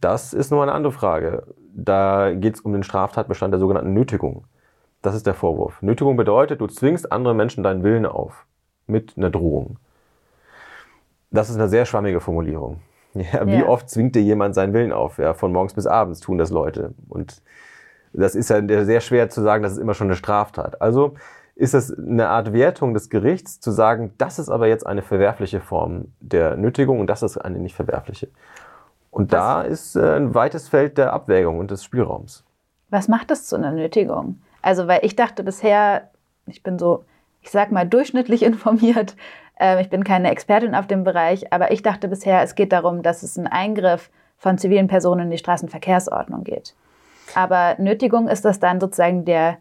Das 0.00 0.34
ist 0.34 0.50
nur 0.50 0.62
eine 0.62 0.72
andere 0.72 0.92
Frage. 0.92 1.44
Da 1.74 2.32
geht 2.34 2.56
es 2.56 2.60
um 2.60 2.72
den 2.72 2.82
Straftatbestand 2.82 3.52
der 3.52 3.60
sogenannten 3.60 3.92
Nötigung. 3.92 4.44
Das 5.02 5.14
ist 5.14 5.26
der 5.26 5.34
Vorwurf. 5.34 5.80
Nötigung 5.80 6.16
bedeutet, 6.16 6.60
du 6.60 6.66
zwingst 6.66 7.12
andere 7.12 7.34
Menschen 7.34 7.62
deinen 7.62 7.82
Willen 7.82 8.04
auf. 8.04 8.46
Mit 8.86 9.16
einer 9.16 9.30
Drohung. 9.30 9.76
Das 11.30 11.50
ist 11.50 11.56
eine 11.56 11.68
sehr 11.68 11.84
schwammige 11.84 12.20
Formulierung. 12.20 12.80
Ja, 13.14 13.46
wie 13.46 13.60
ja. 13.60 13.66
oft 13.66 13.88
zwingt 13.88 14.14
dir 14.14 14.22
jemand 14.22 14.54
seinen 14.54 14.74
Willen 14.74 14.92
auf? 14.92 15.18
Ja, 15.18 15.32
von 15.32 15.50
morgens 15.50 15.72
bis 15.72 15.86
abends 15.86 16.20
tun 16.20 16.38
das 16.38 16.50
Leute. 16.50 16.92
Und 17.08 17.42
das 18.12 18.34
ist 18.34 18.50
ja 18.50 18.62
sehr 18.84 19.00
schwer 19.00 19.30
zu 19.30 19.40
sagen, 19.40 19.62
das 19.62 19.72
ist 19.72 19.78
immer 19.78 19.94
schon 19.94 20.08
eine 20.08 20.14
Straftat. 20.14 20.80
Also 20.82 21.14
ist 21.58 21.74
es 21.74 21.92
eine 21.92 22.28
Art 22.28 22.52
Wertung 22.52 22.94
des 22.94 23.10
Gerichts 23.10 23.58
zu 23.58 23.72
sagen, 23.72 24.14
das 24.16 24.38
ist 24.38 24.48
aber 24.48 24.68
jetzt 24.68 24.86
eine 24.86 25.02
verwerfliche 25.02 25.60
Form 25.60 26.12
der 26.20 26.56
Nötigung 26.56 27.00
und 27.00 27.08
das 27.08 27.24
ist 27.24 27.36
eine 27.36 27.58
nicht 27.58 27.74
verwerfliche. 27.74 28.28
Und 29.10 29.32
Was? 29.32 29.38
da 29.38 29.62
ist 29.62 29.96
äh, 29.96 30.14
ein 30.16 30.34
weites 30.34 30.68
Feld 30.68 30.98
der 30.98 31.12
Abwägung 31.12 31.58
und 31.58 31.72
des 31.72 31.82
Spielraums. 31.82 32.44
Was 32.90 33.08
macht 33.08 33.32
das 33.32 33.46
zu 33.46 33.56
einer 33.56 33.72
Nötigung? 33.72 34.40
Also, 34.62 34.86
weil 34.86 35.00
ich 35.02 35.16
dachte 35.16 35.42
bisher, 35.42 36.10
ich 36.46 36.62
bin 36.62 36.78
so, 36.78 37.04
ich 37.42 37.50
sag 37.50 37.72
mal, 37.72 37.88
durchschnittlich 37.88 38.42
informiert. 38.44 39.16
Äh, 39.58 39.82
ich 39.82 39.90
bin 39.90 40.04
keine 40.04 40.30
Expertin 40.30 40.76
auf 40.76 40.86
dem 40.86 41.02
Bereich, 41.02 41.52
aber 41.52 41.72
ich 41.72 41.82
dachte 41.82 42.06
bisher, 42.06 42.40
es 42.42 42.54
geht 42.54 42.72
darum, 42.72 43.02
dass 43.02 43.24
es 43.24 43.36
einen 43.36 43.48
Eingriff 43.48 44.10
von 44.36 44.58
zivilen 44.58 44.86
Personen 44.86 45.22
in 45.22 45.30
die 45.32 45.38
Straßenverkehrsordnung 45.38 46.44
geht. 46.44 46.76
Aber 47.34 47.74
Nötigung 47.78 48.28
ist 48.28 48.44
das 48.44 48.60
dann 48.60 48.80
sozusagen 48.80 49.24
der, 49.24 49.58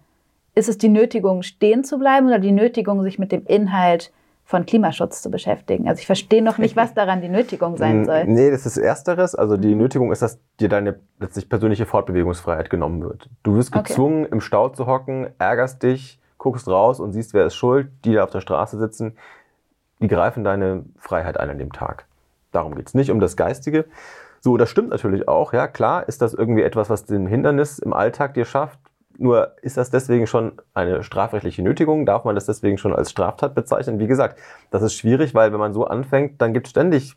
ist 0.58 0.70
es 0.70 0.78
die 0.78 0.90
Nötigung, 0.90 1.44
stehen 1.44 1.84
zu 1.84 1.98
bleiben 2.00 2.28
oder 2.28 2.40
die 2.40 2.52
Nötigung, 2.52 3.04
sich 3.04 3.20
mit 3.20 3.32
dem 3.32 3.46
Inhalt 3.46 4.12
von 4.44 4.66
Klimaschutz 4.66 5.22
zu 5.22 5.30
beschäftigen. 5.30 5.88
Also 5.90 6.00
ich 6.00 6.06
verstehe 6.06 6.42
noch 6.42 6.58
nicht, 6.58 6.76
was 6.78 6.94
daran 6.94 7.22
die 7.22 7.28
Nötigung 7.28 7.76
sein 7.76 8.06
soll. 8.06 8.24
Nee, 8.26 8.50
das 8.50 8.66
ist 8.66 8.78
Ersteres. 8.78 9.36
Also 9.36 9.58
die 9.58 9.76
mhm. 9.76 9.82
Nötigung 9.82 10.12
ist, 10.12 10.22
dass 10.22 10.40
dir 10.60 10.70
deine 10.70 11.00
letztlich 11.20 11.50
persönliche 11.50 11.86
Fortbewegungsfreiheit 11.86 12.70
genommen 12.70 13.02
wird. 13.04 13.30
Du 13.44 13.56
wirst 13.56 13.74
gezwungen, 13.74 14.24
okay. 14.24 14.34
im 14.34 14.42
Stau 14.42 14.70
zu 14.70 14.88
hocken, 14.88 15.28
ärgerst 15.38 15.84
dich, 15.84 16.20
guckst 16.38 16.68
raus 16.68 17.02
und 17.02 17.12
siehst, 17.12 17.34
wer 17.34 17.46
ist 17.46 17.56
schuld. 17.56 17.90
Die, 18.06 18.12
die 18.12 18.20
auf 18.20 18.32
der 18.32 18.42
Straße 18.42 18.78
sitzen, 18.78 19.18
die 20.00 20.08
greifen 20.08 20.46
deine 20.46 20.86
Freiheit 20.98 21.38
ein 21.38 21.50
an 21.50 21.58
dem 21.58 21.74
Tag. 21.74 22.06
Darum 22.54 22.76
geht's 22.76 22.94
nicht 22.94 23.12
um 23.12 23.20
das 23.20 23.36
Geistige, 23.36 23.86
so, 24.40 24.58
das 24.58 24.70
stimmt 24.70 24.90
natürlich 24.90 25.28
auch. 25.28 25.54
Ja, 25.54 25.68
klar 25.68 26.08
ist 26.08 26.22
das 26.22 26.34
irgendwie 26.34 26.62
etwas, 26.62 26.90
was 26.90 27.06
den 27.06 27.28
Hindernis 27.28 27.80
im 27.80 27.94
Alltag 27.94 28.34
dir 28.34 28.46
schafft. 28.46 28.80
Nur 29.20 29.54
ist 29.62 29.78
das 29.78 29.90
deswegen 29.90 30.28
schon 30.28 30.54
eine 30.74 31.04
strafrechtliche 31.04 31.64
Nötigung? 31.64 32.06
Darf 32.06 32.24
man 32.24 32.36
das 32.36 32.46
deswegen 32.46 32.78
schon 32.78 32.94
als 32.94 33.10
Straftat 33.10 33.56
bezeichnen? 33.56 34.00
Wie 34.00 34.08
gesagt, 34.08 34.40
das 34.70 34.84
ist 34.84 34.94
schwierig, 34.94 35.34
weil 35.34 35.52
wenn 35.52 35.60
man 35.60 35.74
so 35.74 35.86
anfängt, 35.86 36.42
dann 36.42 36.54
gibt 36.54 36.68
es 36.68 36.72
ständig 36.72 37.16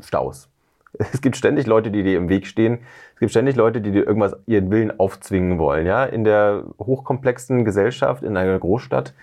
Staus. 0.00 0.48
Es 0.98 1.22
gibt 1.22 1.36
ständig 1.36 1.66
Leute, 1.66 1.90
die 1.90 2.02
dir 2.02 2.18
im 2.18 2.28
Weg 2.28 2.46
stehen. 2.46 2.80
Es 3.14 3.20
gibt 3.20 3.30
ständig 3.30 3.56
Leute, 3.56 3.80
die 3.80 3.92
dir 3.92 4.06
irgendwas 4.06 4.36
ihren 4.46 4.70
Willen 4.70 5.00
aufzwingen 5.00 5.58
wollen. 5.58 5.86
Ja? 5.86 6.04
In 6.04 6.22
der 6.22 6.64
hochkomplexen 6.78 7.64
Gesellschaft, 7.64 8.22
in 8.22 8.36
einer 8.36 8.58
Großstadt, 8.58 9.14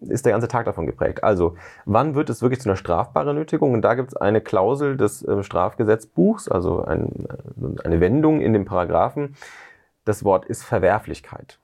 ist 0.00 0.26
der 0.26 0.32
ganze 0.32 0.48
Tag 0.48 0.66
davon 0.66 0.84
geprägt. 0.84 1.24
Also, 1.24 1.56
wann 1.86 2.14
wird 2.14 2.28
es 2.28 2.42
wirklich 2.42 2.60
zu 2.60 2.68
einer 2.68 2.76
strafbaren 2.76 3.34
Nötigung? 3.34 3.72
Und 3.72 3.80
da 3.80 3.94
gibt 3.94 4.10
es 4.10 4.16
eine 4.16 4.42
Klausel 4.42 4.98
des 4.98 5.24
äh, 5.24 5.42
Strafgesetzbuchs, 5.42 6.48
also 6.48 6.84
ein, 6.84 7.26
äh, 7.28 7.84
eine 7.84 8.00
Wendung 8.00 8.42
in 8.42 8.52
dem 8.52 8.66
Paragraphen. 8.66 9.36
Das 10.06 10.24
Wort 10.24 10.44
ist 10.44 10.62
Verwerflichkeit. 10.62 11.58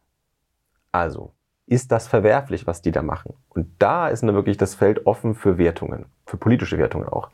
Also, 0.91 1.33
ist 1.67 1.93
das 1.93 2.09
verwerflich, 2.09 2.67
was 2.67 2.83
die 2.83 2.91
da 2.91 3.01
machen? 3.01 3.35
Und 3.49 3.69
da 3.79 4.09
ist 4.09 4.25
dann 4.25 4.35
wirklich 4.35 4.57
das 4.57 4.75
Feld 4.75 5.07
offen 5.07 5.37
für 5.37 5.59
Wertungen, 5.59 6.07
für 6.27 6.37
politische 6.37 6.77
Wertungen 6.77 7.09
auch. 7.09 7.31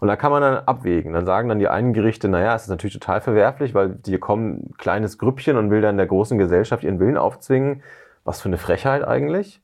Und 0.00 0.08
da 0.08 0.16
kann 0.16 0.32
man 0.32 0.40
dann 0.40 0.64
abwägen. 0.64 1.12
Dann 1.12 1.26
sagen 1.26 1.50
dann 1.50 1.58
die 1.58 1.68
einen 1.68 1.92
Gerichte, 1.92 2.28
naja, 2.28 2.54
es 2.54 2.62
ist 2.62 2.68
natürlich 2.68 2.94
total 2.94 3.20
verwerflich, 3.20 3.74
weil 3.74 3.98
hier 4.06 4.20
kommen 4.20 4.70
ein 4.70 4.74
kleines 4.78 5.18
Grüppchen 5.18 5.58
und 5.58 5.70
will 5.70 5.82
dann 5.82 5.98
der 5.98 6.06
großen 6.06 6.38
Gesellschaft 6.38 6.82
ihren 6.82 6.98
Willen 6.98 7.18
aufzwingen. 7.18 7.82
Was 8.24 8.40
für 8.40 8.48
eine 8.48 8.58
Frechheit 8.58 9.06
eigentlich. 9.06 9.60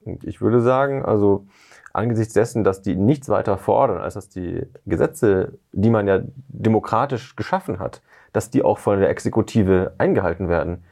Und 0.00 0.24
ich 0.24 0.40
würde 0.40 0.60
sagen, 0.60 1.04
also 1.04 1.46
angesichts 1.94 2.34
dessen, 2.34 2.64
dass 2.64 2.82
die 2.82 2.96
nichts 2.96 3.28
weiter 3.28 3.56
fordern, 3.56 3.98
als 3.98 4.14
dass 4.14 4.28
die 4.28 4.66
Gesetze, 4.84 5.58
die 5.72 5.90
man 5.90 6.06
ja 6.06 6.20
demokratisch 6.48 7.36
geschaffen 7.36 7.78
hat, 7.78 8.02
dass 8.32 8.50
die 8.50 8.62
auch 8.62 8.78
von 8.78 8.98
der 8.98 9.08
Exekutive 9.08 9.92
eingehalten 9.96 10.48
werden. 10.48 10.84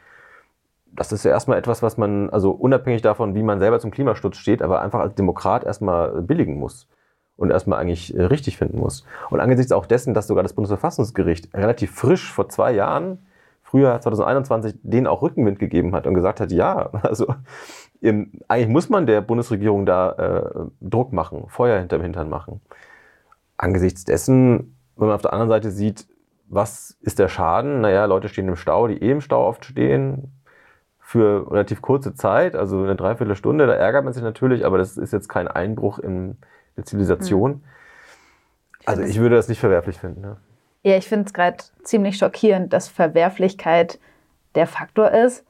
Das 0.93 1.11
ist 1.11 1.25
ja 1.25 1.31
erstmal 1.31 1.59
etwas, 1.59 1.83
was 1.83 1.97
man, 1.97 2.31
also 2.31 2.53
unabhängig 2.53 3.03
davon, 3.03 3.35
wie 3.35 3.43
man 3.43 3.59
selber 3.59 3.81
zum 3.81 3.91
Klimaschutz 3.91 4.37
steht, 4.37 4.63
aber 4.63 4.81
einfach 4.81 5.01
als 5.01 5.15
Demokrat 5.15 5.65
erstmal 5.65 6.23
billigen 6.23 6.59
muss 6.59 6.87
und 7.37 7.51
erstmal 7.51 7.81
eigentlich 7.81 8.15
richtig 8.15 8.59
finden 8.59 8.79
muss. 8.79 9.05
Und 9.31 9.41
angesichts 9.41 9.73
auch 9.73 9.87
dessen, 9.87 10.15
dass 10.15 10.29
sogar 10.29 10.45
das 10.45 10.53
Bundesverfassungsgericht 10.53 11.53
relativ 11.55 11.93
frisch 11.93 12.33
vor 12.33 12.49
zwei 12.49 12.73
Jahren, 12.73 13.19
früher 13.73 13.99
2021, 13.99 14.75
denen 14.83 15.07
auch 15.07 15.23
Rückenwind 15.23 15.59
gegeben 15.59 15.95
hat 15.95 16.07
und 16.07 16.13
gesagt 16.13 16.41
hat, 16.41 16.53
ja, 16.53 16.91
also 17.03 17.35
im, 18.03 18.33
eigentlich 18.47 18.69
muss 18.69 18.91
man 18.91 19.07
der 19.07 19.23
Bundesregierung 19.23 19.87
da 19.87 20.13
äh, 20.13 20.67
Druck 20.83 21.13
machen, 21.13 21.45
Feuer 21.49 21.79
hinterm 21.79 22.03
Hintern 22.03 22.29
machen. 22.29 22.61
Angesichts 23.57 24.05
dessen, 24.05 24.77
wenn 24.97 25.09
man 25.09 25.15
auf 25.15 25.23
der 25.23 25.33
anderen 25.33 25.49
Seite 25.49 25.71
sieht, 25.71 26.07
was 26.49 26.99
ist 27.01 27.19
der 27.19 27.29
Schaden? 27.29 27.81
Naja, 27.81 28.05
Leute 28.05 28.29
stehen 28.29 28.47
im 28.47 28.57
Stau, 28.57 28.89
die 28.89 29.03
eh 29.03 29.11
im 29.11 29.23
Stau 29.23 29.47
oft 29.47 29.65
stehen, 29.65 30.33
für 30.99 31.51
relativ 31.51 31.81
kurze 31.81 32.15
Zeit, 32.15 32.55
also 32.55 32.83
eine 32.83 32.97
Dreiviertelstunde, 32.97 33.67
da 33.67 33.73
ärgert 33.73 34.05
man 34.05 34.13
sich 34.13 34.23
natürlich, 34.23 34.67
aber 34.67 34.77
das 34.77 34.99
ist 34.99 35.13
jetzt 35.15 35.29
kein 35.29 35.49
Einbruch 35.49 35.99
in 35.99 36.37
der 36.77 36.85
Zivilisation. 36.85 37.53
Hm. 37.53 37.63
Also 38.85 39.03
ich 39.03 39.19
würde 39.19 39.37
das 39.37 39.49
nicht 39.49 39.61
verwerflich 39.61 39.99
finden. 39.99 40.21
Ne? 40.21 40.37
Ja, 40.83 40.97
ich 40.97 41.07
finde 41.07 41.27
es 41.27 41.33
gerade 41.33 41.59
ziemlich 41.83 42.19
schockierend, 42.19 42.73
dass 42.73 42.89
Verwerflichkeit 42.89 43.99
der 44.55 44.67
Faktor 44.67 45.11
ist. 45.11 45.45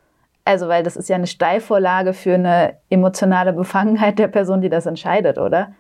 Also, 0.45 0.69
weil 0.69 0.83
das 0.83 0.97
ist 0.97 1.09
ja 1.09 1.17
eine 1.17 1.27
Steilvorlage 1.27 2.13
für 2.13 2.35
eine 2.35 2.77
emotionale 2.91 3.53
Befangenheit 3.53 4.19
der 4.19 4.29
Person, 4.29 4.61
die 4.61 4.69
das 4.69 4.87
entscheidet, 4.87 5.39
oder? 5.39 5.73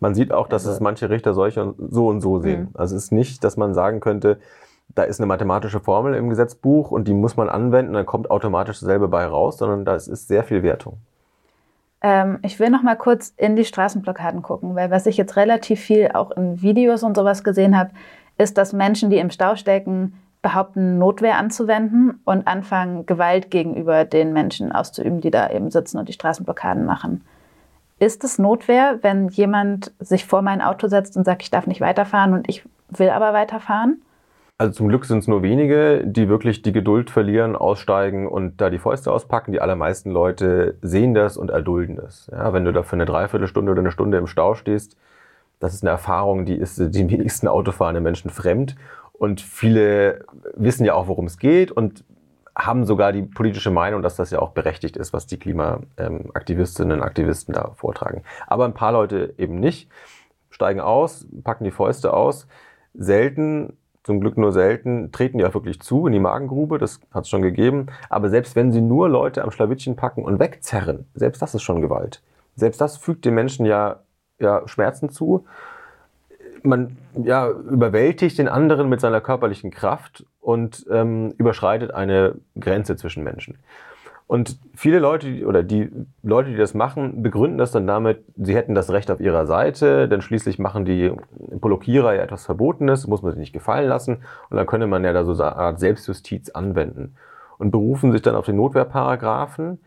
Man 0.00 0.14
sieht 0.14 0.32
auch, 0.32 0.48
dass 0.48 0.64
also. 0.64 0.74
es 0.74 0.80
manche 0.80 1.08
Richter 1.08 1.34
solche 1.34 1.74
so 1.78 2.08
und 2.08 2.20
so 2.20 2.40
sehen. 2.40 2.62
Mhm. 2.62 2.70
Also 2.74 2.96
es 2.96 3.04
ist 3.04 3.12
nicht, 3.12 3.44
dass 3.44 3.56
man 3.56 3.74
sagen 3.74 4.00
könnte, 4.00 4.38
da 4.94 5.04
ist 5.04 5.20
eine 5.20 5.26
mathematische 5.26 5.80
Formel 5.80 6.14
im 6.14 6.28
Gesetzbuch 6.28 6.90
und 6.90 7.08
die 7.08 7.14
muss 7.14 7.36
man 7.36 7.48
anwenden, 7.48 7.94
dann 7.94 8.06
kommt 8.06 8.30
automatisch 8.30 8.80
dasselbe 8.80 9.08
bei 9.08 9.24
raus, 9.24 9.58
sondern 9.58 9.84
da 9.84 9.94
ist 9.94 10.28
sehr 10.28 10.44
viel 10.44 10.62
Wertung. 10.62 10.98
Ähm, 12.02 12.40
ich 12.42 12.58
will 12.58 12.68
noch 12.68 12.82
mal 12.82 12.96
kurz 12.96 13.32
in 13.36 13.56
die 13.56 13.64
Straßenblockaden 13.64 14.42
gucken, 14.42 14.74
weil 14.74 14.90
was 14.90 15.06
ich 15.06 15.16
jetzt 15.16 15.36
relativ 15.36 15.80
viel 15.80 16.10
auch 16.12 16.32
in 16.32 16.60
Videos 16.60 17.04
und 17.04 17.16
sowas 17.16 17.44
gesehen 17.44 17.78
habe, 17.78 17.90
ist, 18.42 18.58
dass 18.58 18.72
Menschen, 18.72 19.10
die 19.10 19.18
im 19.18 19.30
Stau 19.30 19.56
stecken, 19.56 20.14
behaupten, 20.42 20.98
Notwehr 20.98 21.38
anzuwenden 21.38 22.20
und 22.24 22.46
anfangen, 22.46 23.06
Gewalt 23.06 23.50
gegenüber 23.50 24.04
den 24.04 24.32
Menschen 24.32 24.72
auszuüben, 24.72 25.20
die 25.20 25.30
da 25.30 25.50
eben 25.50 25.70
sitzen 25.70 25.98
und 25.98 26.08
die 26.08 26.12
Straßenblockaden 26.12 26.84
machen. 26.84 27.24
Ist 27.98 28.24
es 28.24 28.38
Notwehr, 28.38 28.98
wenn 29.02 29.28
jemand 29.28 29.92
sich 30.00 30.26
vor 30.26 30.42
mein 30.42 30.60
Auto 30.60 30.88
setzt 30.88 31.16
und 31.16 31.24
sagt, 31.24 31.42
ich 31.42 31.50
darf 31.50 31.68
nicht 31.68 31.80
weiterfahren 31.80 32.34
und 32.34 32.48
ich 32.48 32.64
will 32.90 33.10
aber 33.10 33.32
weiterfahren? 33.32 34.02
Also 34.58 34.74
zum 34.74 34.88
Glück 34.88 35.04
sind 35.04 35.18
es 35.18 35.28
nur 35.28 35.42
wenige, 35.42 36.02
die 36.04 36.28
wirklich 36.28 36.62
die 36.62 36.72
Geduld 36.72 37.10
verlieren, 37.10 37.56
aussteigen 37.56 38.28
und 38.28 38.60
da 38.60 38.70
die 38.70 38.78
Fäuste 38.78 39.12
auspacken. 39.12 39.52
Die 39.52 39.60
allermeisten 39.60 40.10
Leute 40.10 40.76
sehen 40.82 41.14
das 41.14 41.36
und 41.36 41.50
erdulden 41.50 41.96
das. 41.96 42.28
Ja, 42.32 42.52
wenn 42.52 42.64
du 42.64 42.72
da 42.72 42.82
für 42.82 42.94
eine 42.94 43.04
Dreiviertelstunde 43.04 43.72
oder 43.72 43.80
eine 43.80 43.92
Stunde 43.92 44.18
im 44.18 44.26
Stau 44.26 44.54
stehst, 44.54 44.96
das 45.62 45.74
ist 45.74 45.84
eine 45.84 45.90
Erfahrung, 45.90 46.44
die 46.44 46.56
ist 46.56 46.76
den 46.76 47.08
wenigsten 47.08 47.46
autofahrenden 47.46 48.02
Menschen 48.02 48.30
fremd. 48.30 48.74
Und 49.12 49.40
viele 49.40 50.24
wissen 50.56 50.84
ja 50.84 50.94
auch, 50.94 51.06
worum 51.06 51.26
es 51.26 51.38
geht 51.38 51.70
und 51.70 52.04
haben 52.56 52.84
sogar 52.84 53.12
die 53.12 53.22
politische 53.22 53.70
Meinung, 53.70 54.02
dass 54.02 54.16
das 54.16 54.32
ja 54.32 54.40
auch 54.40 54.50
berechtigt 54.50 54.96
ist, 54.96 55.12
was 55.12 55.28
die 55.28 55.38
Klimaaktivistinnen 55.38 56.98
und 56.98 57.04
Aktivisten 57.04 57.54
da 57.54 57.70
vortragen. 57.76 58.24
Aber 58.48 58.64
ein 58.64 58.74
paar 58.74 58.90
Leute 58.90 59.34
eben 59.38 59.60
nicht, 59.60 59.88
steigen 60.50 60.80
aus, 60.80 61.28
packen 61.44 61.62
die 61.62 61.70
Fäuste 61.70 62.12
aus. 62.12 62.48
Selten, 62.92 63.76
zum 64.02 64.18
Glück 64.18 64.36
nur 64.36 64.50
selten, 64.50 65.12
treten 65.12 65.38
die 65.38 65.44
auch 65.44 65.54
wirklich 65.54 65.80
zu 65.80 66.08
in 66.08 66.12
die 66.12 66.18
Magengrube, 66.18 66.78
das 66.78 66.98
hat 67.12 67.22
es 67.22 67.30
schon 67.30 67.42
gegeben. 67.42 67.86
Aber 68.10 68.30
selbst 68.30 68.56
wenn 68.56 68.72
sie 68.72 68.80
nur 68.80 69.08
Leute 69.08 69.44
am 69.44 69.52
Schlawittchen 69.52 69.94
packen 69.94 70.24
und 70.24 70.40
wegzerren, 70.40 71.06
selbst 71.14 71.40
das 71.40 71.54
ist 71.54 71.62
schon 71.62 71.80
Gewalt. 71.82 72.20
Selbst 72.56 72.80
das 72.80 72.96
fügt 72.96 73.24
den 73.24 73.34
Menschen 73.34 73.64
ja, 73.64 74.00
ja 74.42 74.66
Schmerzen 74.66 75.08
zu 75.08 75.44
man 76.64 76.96
ja, 77.22 77.48
überwältigt 77.48 78.38
den 78.38 78.48
anderen 78.48 78.88
mit 78.88 79.00
seiner 79.00 79.20
körperlichen 79.20 79.70
Kraft 79.70 80.24
und 80.40 80.86
ähm, 80.90 81.34
überschreitet 81.38 81.92
eine 81.92 82.36
Grenze 82.58 82.96
zwischen 82.96 83.22
Menschen. 83.24 83.58
Und 84.26 84.58
viele 84.74 84.98
Leute 84.98 85.44
oder 85.44 85.62
die 85.62 85.90
Leute, 86.22 86.50
die 86.50 86.56
das 86.56 86.72
machen, 86.72 87.22
begründen 87.22 87.58
das 87.58 87.70
dann 87.70 87.86
damit, 87.86 88.24
sie 88.36 88.54
hätten 88.54 88.74
das 88.74 88.90
Recht 88.90 89.10
auf 89.10 89.20
ihrer 89.20 89.46
Seite, 89.46 90.08
denn 90.08 90.22
schließlich 90.22 90.58
machen 90.58 90.86
die 90.86 91.12
Blockierer 91.60 92.14
ja 92.14 92.22
etwas 92.22 92.46
Verbotenes, 92.46 93.06
muss 93.06 93.22
man 93.22 93.32
sich 93.32 93.40
nicht 93.40 93.52
gefallen 93.52 93.88
lassen 93.88 94.22
und 94.48 94.56
dann 94.56 94.66
könne 94.66 94.86
man 94.86 95.04
ja 95.04 95.12
da 95.12 95.24
so 95.24 95.32
eine 95.32 95.56
Art 95.56 95.80
Selbstjustiz 95.80 96.50
anwenden 96.50 97.14
und 97.58 97.72
berufen 97.72 98.10
sich 98.12 98.22
dann 98.22 98.34
auf 98.34 98.46
den 98.46 98.56
Notwehrparagraphen. 98.56 99.80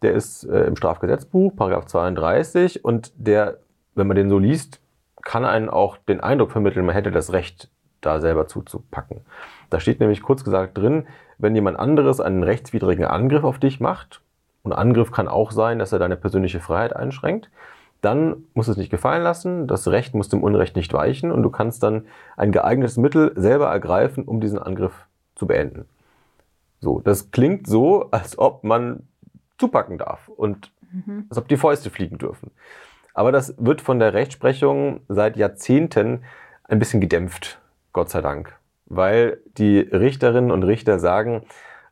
Der 0.00 0.12
ist 0.12 0.44
äh, 0.44 0.64
im 0.64 0.76
Strafgesetzbuch, 0.76 1.54
Paragraph 1.54 1.86
32 1.86 2.84
und 2.84 3.12
der, 3.16 3.58
wenn 3.94 4.06
man 4.06 4.16
den 4.16 4.28
so 4.28 4.38
liest, 4.38 4.80
kann 5.22 5.44
einen 5.44 5.68
auch 5.68 5.96
den 5.96 6.20
Eindruck 6.20 6.52
vermitteln, 6.52 6.86
man 6.86 6.94
hätte 6.94 7.10
das 7.10 7.32
Recht, 7.32 7.68
da 8.00 8.20
selber 8.20 8.48
zuzupacken. 8.48 9.20
Da 9.70 9.78
steht 9.78 10.00
nämlich 10.00 10.22
kurz 10.22 10.42
gesagt 10.44 10.76
drin, 10.76 11.06
wenn 11.38 11.54
jemand 11.54 11.78
anderes 11.78 12.20
einen 12.20 12.42
rechtswidrigen 12.42 13.04
Angriff 13.04 13.44
auf 13.44 13.58
dich 13.58 13.80
macht, 13.80 14.20
und 14.62 14.72
Angriff 14.72 15.10
kann 15.10 15.28
auch 15.28 15.50
sein, 15.50 15.78
dass 15.78 15.92
er 15.92 15.98
deine 15.98 16.16
persönliche 16.16 16.60
Freiheit 16.60 16.94
einschränkt, 16.94 17.50
dann 18.00 18.44
musst 18.54 18.68
du 18.68 18.72
es 18.72 18.78
nicht 18.78 18.90
gefallen 18.90 19.22
lassen, 19.22 19.66
das 19.66 19.86
Recht 19.88 20.14
muss 20.14 20.28
dem 20.28 20.42
Unrecht 20.42 20.74
nicht 20.74 20.92
weichen 20.92 21.30
und 21.30 21.42
du 21.42 21.50
kannst 21.50 21.82
dann 21.82 22.06
ein 22.36 22.52
geeignetes 22.52 22.96
Mittel 22.96 23.32
selber 23.36 23.68
ergreifen, 23.68 24.24
um 24.24 24.40
diesen 24.40 24.58
Angriff 24.58 25.06
zu 25.34 25.46
beenden. 25.46 25.88
So, 26.80 27.00
das 27.00 27.30
klingt 27.30 27.68
so, 27.68 28.08
als 28.10 28.38
ob 28.38 28.64
man 28.64 29.06
zupacken 29.58 29.98
darf 29.98 30.28
und 30.28 30.72
mhm. 30.90 31.26
als 31.28 31.38
ob 31.38 31.46
die 31.46 31.56
Fäuste 31.56 31.90
fliegen 31.90 32.18
dürfen. 32.18 32.50
Aber 33.14 33.32
das 33.32 33.54
wird 33.58 33.80
von 33.80 33.98
der 33.98 34.14
Rechtsprechung 34.14 35.00
seit 35.08 35.36
Jahrzehnten 35.36 36.24
ein 36.64 36.78
bisschen 36.78 37.00
gedämpft, 37.00 37.60
Gott 37.92 38.10
sei 38.10 38.20
Dank. 38.20 38.56
Weil 38.86 39.38
die 39.58 39.80
Richterinnen 39.80 40.50
und 40.50 40.62
Richter 40.62 40.98
sagen, 40.98 41.42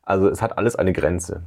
also 0.02 0.28
es 0.28 0.42
hat 0.42 0.56
alles 0.58 0.76
eine 0.76 0.92
Grenze. 0.92 1.42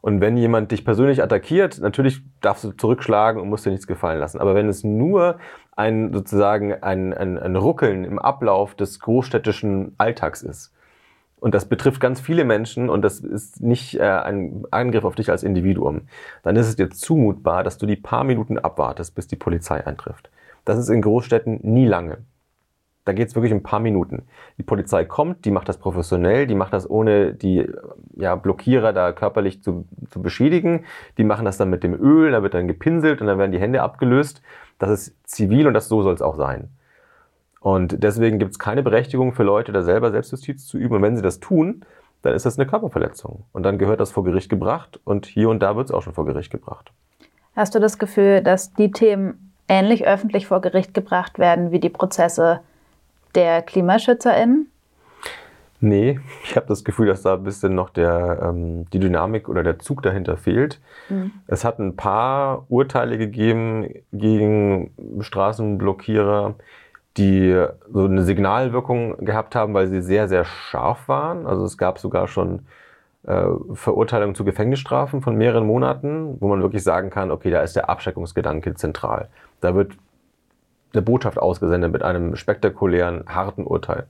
Und 0.00 0.20
wenn 0.20 0.36
jemand 0.36 0.72
dich 0.72 0.84
persönlich 0.84 1.22
attackiert, 1.22 1.78
natürlich 1.78 2.22
darfst 2.40 2.64
du 2.64 2.72
zurückschlagen 2.72 3.40
und 3.40 3.48
musst 3.48 3.64
dir 3.64 3.70
nichts 3.70 3.86
gefallen 3.86 4.18
lassen. 4.18 4.40
Aber 4.40 4.54
wenn 4.54 4.68
es 4.68 4.82
nur 4.82 5.38
ein 5.76 6.12
sozusagen 6.12 6.74
ein, 6.82 7.14
ein, 7.14 7.38
ein 7.38 7.54
Ruckeln 7.54 8.04
im 8.04 8.18
Ablauf 8.18 8.74
des 8.74 8.98
großstädtischen 8.98 9.94
Alltags 9.98 10.42
ist, 10.42 10.74
und 11.42 11.54
das 11.54 11.64
betrifft 11.64 12.00
ganz 12.00 12.20
viele 12.20 12.44
Menschen 12.44 12.88
und 12.88 13.02
das 13.02 13.18
ist 13.18 13.60
nicht 13.60 13.98
äh, 13.98 14.04
ein 14.04 14.64
Angriff 14.70 15.02
auf 15.02 15.16
dich 15.16 15.28
als 15.28 15.42
Individuum, 15.42 16.02
dann 16.44 16.54
ist 16.54 16.68
es 16.68 16.76
dir 16.76 16.88
zumutbar, 16.88 17.64
dass 17.64 17.78
du 17.78 17.86
die 17.86 17.96
paar 17.96 18.22
Minuten 18.22 18.58
abwartest, 18.58 19.16
bis 19.16 19.26
die 19.26 19.34
Polizei 19.34 19.84
eintrifft. 19.84 20.30
Das 20.64 20.78
ist 20.78 20.88
in 20.88 21.02
Großstädten 21.02 21.58
nie 21.62 21.84
lange. 21.84 22.18
Da 23.04 23.12
geht 23.12 23.26
es 23.26 23.34
wirklich 23.34 23.52
um 23.52 23.58
ein 23.58 23.64
paar 23.64 23.80
Minuten. 23.80 24.22
Die 24.56 24.62
Polizei 24.62 25.04
kommt, 25.04 25.44
die 25.44 25.50
macht 25.50 25.68
das 25.68 25.78
professionell, 25.78 26.46
die 26.46 26.54
macht 26.54 26.72
das 26.72 26.88
ohne 26.88 27.34
die 27.34 27.68
ja, 28.14 28.36
Blockierer 28.36 28.92
da 28.92 29.10
körperlich 29.10 29.64
zu, 29.64 29.88
zu 30.10 30.22
beschädigen. 30.22 30.84
Die 31.18 31.24
machen 31.24 31.44
das 31.44 31.56
dann 31.56 31.70
mit 31.70 31.82
dem 31.82 32.00
Öl, 32.00 32.30
da 32.30 32.44
wird 32.44 32.54
dann 32.54 32.68
gepinselt 32.68 33.20
und 33.20 33.26
dann 33.26 33.38
werden 33.38 33.50
die 33.50 33.58
Hände 33.58 33.82
abgelöst. 33.82 34.42
Das 34.78 34.90
ist 34.90 35.16
zivil 35.28 35.66
und 35.66 35.74
das 35.74 35.88
so 35.88 36.04
soll 36.04 36.14
es 36.14 36.22
auch 36.22 36.36
sein. 36.36 36.68
Und 37.62 38.02
deswegen 38.02 38.38
gibt 38.38 38.52
es 38.52 38.58
keine 38.58 38.82
Berechtigung 38.82 39.32
für 39.32 39.44
Leute, 39.44 39.72
da 39.72 39.82
selber 39.82 40.10
Selbstjustiz 40.10 40.66
zu 40.66 40.78
üben. 40.78 40.96
Und 40.96 41.02
wenn 41.02 41.16
sie 41.16 41.22
das 41.22 41.38
tun, 41.40 41.84
dann 42.22 42.34
ist 42.34 42.46
das 42.46 42.58
eine 42.58 42.68
Körperverletzung. 42.68 43.44
Und 43.52 43.62
dann 43.62 43.78
gehört 43.78 44.00
das 44.00 44.10
vor 44.10 44.24
Gericht 44.24 44.48
gebracht 44.48 45.00
und 45.04 45.26
hier 45.26 45.48
und 45.48 45.60
da 45.60 45.76
wird 45.76 45.86
es 45.86 45.92
auch 45.92 46.02
schon 46.02 46.14
vor 46.14 46.24
Gericht 46.24 46.50
gebracht. 46.50 46.92
Hast 47.54 47.74
du 47.74 47.80
das 47.80 47.98
Gefühl, 47.98 48.42
dass 48.42 48.72
die 48.72 48.90
Themen 48.90 49.52
ähnlich 49.68 50.06
öffentlich 50.06 50.46
vor 50.46 50.60
Gericht 50.60 50.94
gebracht 50.94 51.38
werden 51.38 51.70
wie 51.70 51.80
die 51.80 51.88
Prozesse 51.88 52.60
der 53.34 53.62
KlimaschützerInnen? 53.62 54.68
Nee, 55.80 56.20
ich 56.44 56.54
habe 56.54 56.66
das 56.66 56.84
Gefühl, 56.84 57.08
dass 57.08 57.22
da 57.22 57.34
ein 57.34 57.42
bisschen 57.42 57.74
noch 57.74 57.90
der, 57.90 58.38
ähm, 58.40 58.88
die 58.92 59.00
Dynamik 59.00 59.48
oder 59.48 59.64
der 59.64 59.80
Zug 59.80 60.00
dahinter 60.02 60.36
fehlt. 60.36 60.80
Mhm. 61.08 61.32
Es 61.48 61.64
hat 61.64 61.80
ein 61.80 61.96
paar 61.96 62.66
Urteile 62.68 63.18
gegeben 63.18 63.88
gegen 64.12 64.92
Straßenblockierer, 65.18 66.54
die 67.16 67.66
so 67.92 68.04
eine 68.04 68.22
Signalwirkung 68.22 69.24
gehabt 69.24 69.54
haben, 69.54 69.74
weil 69.74 69.88
sie 69.88 70.00
sehr, 70.00 70.28
sehr 70.28 70.44
scharf 70.44 71.08
waren. 71.08 71.46
Also 71.46 71.64
es 71.64 71.76
gab 71.76 71.98
sogar 71.98 72.26
schon 72.26 72.60
äh, 73.26 73.44
Verurteilungen 73.74 74.34
zu 74.34 74.44
Gefängnisstrafen 74.44 75.20
von 75.22 75.36
mehreren 75.36 75.66
Monaten, 75.66 76.36
wo 76.40 76.48
man 76.48 76.62
wirklich 76.62 76.82
sagen 76.82 77.10
kann, 77.10 77.30
okay, 77.30 77.50
da 77.50 77.60
ist 77.60 77.76
der 77.76 77.90
Abschreckungsgedanke 77.90 78.74
zentral. 78.74 79.28
Da 79.60 79.74
wird 79.74 79.92
eine 80.92 81.02
Botschaft 81.02 81.38
ausgesendet 81.38 81.92
mit 81.92 82.02
einem 82.02 82.36
spektakulären, 82.36 83.24
harten 83.26 83.64
Urteil. 83.64 84.06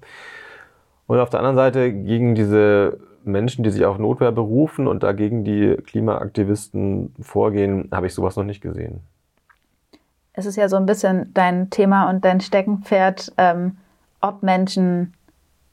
Und 1.07 1.19
auf 1.19 1.31
der 1.31 1.41
anderen 1.41 1.57
Seite 1.57 1.93
gegen 1.93 2.35
diese 2.35 2.99
Menschen, 3.25 3.63
die 3.65 3.71
sich 3.71 3.85
auf 3.85 3.99
Notwehr 3.99 4.33
berufen 4.33 4.87
und 4.87 5.03
dagegen 5.03 5.45
die 5.45 5.77
Klimaaktivisten 5.77 7.15
vorgehen, 7.21 7.89
habe 7.93 8.07
ich 8.07 8.15
sowas 8.15 8.37
noch 8.37 8.45
nicht 8.45 8.61
gesehen. 8.61 9.01
Es 10.35 10.47
ist 10.47 10.57
ja 10.57 10.69
so 10.69 10.77
ein 10.77 10.87
bisschen 10.87 11.33
dein 11.35 11.71
Thema 11.71 12.09
und 12.09 12.25
dein 12.25 12.41
Steckenpferd, 12.41 13.33
ähm, 13.37 13.77
ob 14.21 14.43
Menschen 14.43 15.15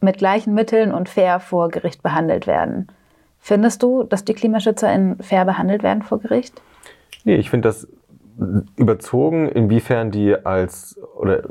mit 0.01 0.17
gleichen 0.17 0.53
Mitteln 0.53 0.93
und 0.93 1.09
fair 1.09 1.39
vor 1.39 1.69
Gericht 1.69 2.03
behandelt 2.03 2.47
werden. 2.47 2.87
Findest 3.39 3.83
du, 3.83 4.03
dass 4.03 4.25
die 4.25 4.33
KlimaschützerInnen 4.33 5.19
fair 5.19 5.45
behandelt 5.45 5.83
werden 5.83 6.03
vor 6.03 6.19
Gericht? 6.19 6.61
Nee, 7.23 7.35
ich 7.35 7.49
finde 7.49 7.69
das 7.69 7.87
überzogen, 8.75 9.49
inwiefern 9.49 10.11
die 10.11 10.35
als 10.35 10.99
oder 11.15 11.43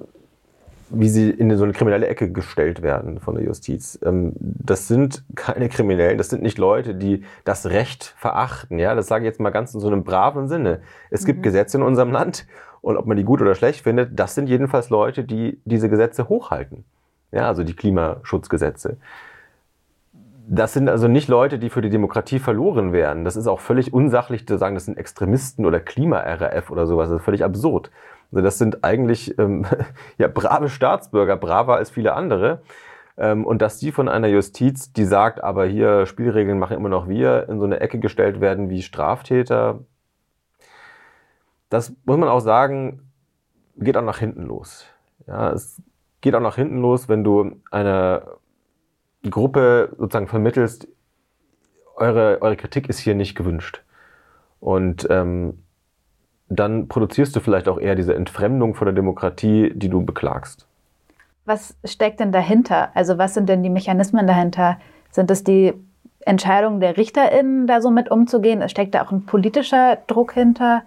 wie 0.90 1.08
sie 1.08 1.30
in 1.30 1.54
so 1.56 1.64
eine 1.64 1.74
kriminelle 1.74 2.06
Ecke 2.06 2.32
gestellt 2.32 2.82
werden 2.82 3.20
von 3.20 3.34
der 3.34 3.44
Justiz. 3.44 3.98
Ähm, 4.02 4.32
das 4.38 4.88
sind 4.88 5.22
keine 5.34 5.68
Kriminellen, 5.68 6.16
das 6.16 6.30
sind 6.30 6.42
nicht 6.42 6.56
Leute, 6.56 6.94
die 6.94 7.24
das 7.44 7.66
Recht 7.66 8.14
verachten. 8.16 8.78
Ja, 8.78 8.94
das 8.94 9.06
sage 9.06 9.24
ich 9.24 9.26
jetzt 9.26 9.40
mal 9.40 9.50
ganz 9.50 9.74
in 9.74 9.80
so 9.80 9.88
einem 9.88 10.04
braven 10.04 10.48
Sinne. 10.48 10.80
Es 11.10 11.26
gibt 11.26 11.40
mhm. 11.40 11.42
Gesetze 11.42 11.76
in 11.76 11.82
unserem 11.82 12.10
Land 12.10 12.46
und 12.80 12.96
ob 12.96 13.06
man 13.06 13.16
die 13.16 13.24
gut 13.24 13.40
oder 13.42 13.54
schlecht 13.54 13.82
findet, 13.82 14.18
das 14.18 14.34
sind 14.34 14.48
jedenfalls 14.48 14.90
Leute, 14.90 15.24
die 15.24 15.60
diese 15.64 15.88
Gesetze 15.88 16.28
hochhalten. 16.28 16.84
Ja, 17.32 17.46
also 17.46 17.64
die 17.64 17.74
Klimaschutzgesetze. 17.74 18.96
Das 20.50 20.72
sind 20.72 20.88
also 20.88 21.08
nicht 21.08 21.28
Leute, 21.28 21.58
die 21.58 21.68
für 21.68 21.82
die 21.82 21.90
Demokratie 21.90 22.38
verloren 22.38 22.92
wären. 22.92 23.24
Das 23.24 23.36
ist 23.36 23.46
auch 23.46 23.60
völlig 23.60 23.92
unsachlich 23.92 24.46
zu 24.46 24.56
sagen, 24.56 24.74
das 24.74 24.86
sind 24.86 24.96
Extremisten 24.96 25.66
oder 25.66 25.78
Klima-RAF 25.78 26.70
oder 26.70 26.86
sowas. 26.86 27.10
Das 27.10 27.18
ist 27.18 27.24
völlig 27.24 27.44
absurd. 27.44 27.90
Also 28.32 28.42
das 28.42 28.58
sind 28.58 28.82
eigentlich 28.82 29.38
ähm, 29.38 29.66
ja, 30.18 30.28
brave 30.28 30.70
Staatsbürger, 30.70 31.36
braver 31.36 31.76
als 31.76 31.90
viele 31.90 32.14
andere. 32.14 32.62
Ähm, 33.18 33.44
und 33.44 33.60
dass 33.60 33.78
die 33.78 33.92
von 33.92 34.08
einer 34.08 34.28
Justiz, 34.28 34.92
die 34.92 35.04
sagt, 35.04 35.42
aber 35.42 35.66
hier 35.66 36.06
Spielregeln 36.06 36.58
machen 36.58 36.76
immer 36.76 36.88
noch 36.88 37.08
wir, 37.08 37.48
in 37.48 37.58
so 37.58 37.66
eine 37.66 37.80
Ecke 37.80 37.98
gestellt 37.98 38.40
werden 38.40 38.70
wie 38.70 38.82
Straftäter, 38.82 39.80
das 41.68 41.92
muss 42.04 42.16
man 42.16 42.28
auch 42.28 42.40
sagen, 42.40 43.10
geht 43.76 43.96
auch 43.96 44.02
nach 44.02 44.18
hinten 44.18 44.42
los. 44.42 44.86
Ja, 45.26 45.50
es 45.52 45.82
geht 46.20 46.34
auch 46.34 46.40
nach 46.40 46.56
hinten 46.56 46.80
los, 46.80 47.08
wenn 47.08 47.24
du 47.24 47.52
einer 47.70 48.38
Gruppe 49.28 49.94
sozusagen 49.98 50.28
vermittelst, 50.28 50.88
eure, 51.96 52.40
eure 52.40 52.56
Kritik 52.56 52.88
ist 52.88 52.98
hier 52.98 53.14
nicht 53.14 53.34
gewünscht. 53.34 53.82
Und 54.60 55.06
ähm, 55.10 55.62
dann 56.48 56.88
produzierst 56.88 57.36
du 57.36 57.40
vielleicht 57.40 57.68
auch 57.68 57.78
eher 57.78 57.94
diese 57.94 58.14
Entfremdung 58.14 58.74
von 58.74 58.86
der 58.86 58.94
Demokratie, 58.94 59.72
die 59.74 59.88
du 59.88 60.04
beklagst. 60.04 60.66
Was 61.44 61.76
steckt 61.84 62.20
denn 62.20 62.32
dahinter? 62.32 62.90
Also 62.94 63.18
was 63.18 63.34
sind 63.34 63.48
denn 63.48 63.62
die 63.62 63.70
Mechanismen 63.70 64.26
dahinter? 64.26 64.78
Sind 65.10 65.30
es 65.30 65.44
die 65.44 65.74
Entscheidungen 66.20 66.80
der 66.80 66.96
RichterInnen, 66.96 67.66
da 67.66 67.80
so 67.80 67.90
mit 67.90 68.10
umzugehen? 68.10 68.66
Steckt 68.68 68.94
da 68.94 69.02
auch 69.02 69.12
ein 69.12 69.24
politischer 69.26 69.98
Druck 70.06 70.32
hinter? 70.32 70.82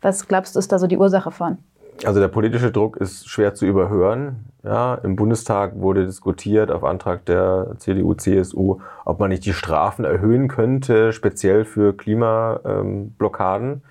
Was 0.00 0.28
glaubst 0.28 0.54
du, 0.54 0.58
ist 0.58 0.70
da 0.70 0.78
so 0.78 0.86
die 0.86 0.96
Ursache 0.96 1.30
von? 1.30 1.58
Also 2.04 2.20
der 2.20 2.28
politische 2.28 2.70
Druck 2.70 2.96
ist 2.98 3.28
schwer 3.28 3.54
zu 3.54 3.66
überhören. 3.66 4.44
Ja, 4.62 4.94
Im 4.96 5.16
Bundestag 5.16 5.80
wurde 5.80 6.06
diskutiert 6.06 6.70
auf 6.70 6.84
Antrag 6.84 7.24
der 7.26 7.74
CDU, 7.78 8.14
CSU, 8.14 8.78
ob 9.04 9.18
man 9.18 9.30
nicht 9.30 9.44
die 9.44 9.52
Strafen 9.52 10.04
erhöhen 10.04 10.46
könnte, 10.46 11.12
speziell 11.12 11.64
für 11.64 11.96
Klimablockaden. 11.96 13.82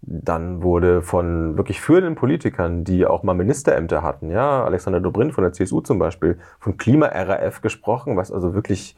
Dann 0.00 0.62
wurde 0.62 1.02
von 1.02 1.56
wirklich 1.56 1.80
führenden 1.80 2.14
Politikern, 2.14 2.84
die 2.84 3.06
auch 3.06 3.22
mal 3.22 3.34
Ministerämter 3.34 4.02
hatten, 4.02 4.30
ja, 4.30 4.64
Alexander 4.64 5.00
Dobrindt 5.00 5.34
von 5.34 5.44
der 5.44 5.52
CSU 5.52 5.80
zum 5.80 5.98
Beispiel, 5.98 6.38
von 6.58 6.76
Klima-RAF 6.76 7.62
gesprochen, 7.62 8.16
was 8.16 8.30
also 8.30 8.54
wirklich, 8.54 8.96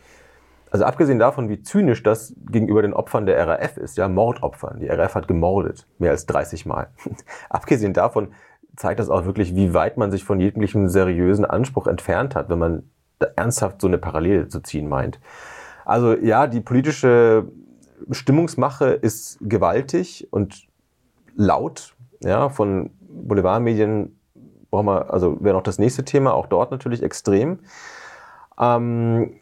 also 0.76 0.84
abgesehen 0.84 1.18
davon, 1.18 1.48
wie 1.48 1.62
zynisch 1.62 2.02
das 2.02 2.34
gegenüber 2.50 2.82
den 2.82 2.92
Opfern 2.92 3.24
der 3.24 3.48
RAF 3.48 3.78
ist, 3.78 3.96
ja, 3.96 4.08
Mordopfern. 4.08 4.78
Die 4.78 4.88
RAF 4.88 5.14
hat 5.14 5.26
gemordet, 5.26 5.86
mehr 5.98 6.10
als 6.10 6.26
30 6.26 6.66
Mal. 6.66 6.88
abgesehen 7.48 7.94
davon 7.94 8.34
zeigt 8.76 9.00
das 9.00 9.08
auch 9.08 9.24
wirklich, 9.24 9.56
wie 9.56 9.72
weit 9.72 9.96
man 9.96 10.10
sich 10.10 10.22
von 10.22 10.38
jeglichem 10.38 10.90
seriösen 10.90 11.46
Anspruch 11.46 11.86
entfernt 11.86 12.34
hat, 12.34 12.50
wenn 12.50 12.58
man 12.58 12.82
ernsthaft 13.36 13.80
so 13.80 13.86
eine 13.86 13.96
Parallele 13.96 14.48
zu 14.48 14.60
ziehen 14.60 14.86
meint. 14.86 15.18
Also 15.86 16.12
ja, 16.14 16.46
die 16.46 16.60
politische 16.60 17.48
Stimmungsmache 18.10 18.88
ist 18.88 19.38
gewaltig 19.40 20.28
und 20.30 20.66
laut. 21.36 21.94
Ja, 22.22 22.50
von 22.50 22.90
Boulevardmedien 23.00 24.20
brauchen 24.70 24.84
wir, 24.88 25.10
also 25.10 25.42
wäre 25.42 25.56
noch 25.56 25.62
das 25.62 25.78
nächste 25.78 26.04
Thema, 26.04 26.34
auch 26.34 26.48
dort 26.48 26.70
natürlich 26.70 27.02
extrem. 27.02 27.60
Ähm, 28.60 29.40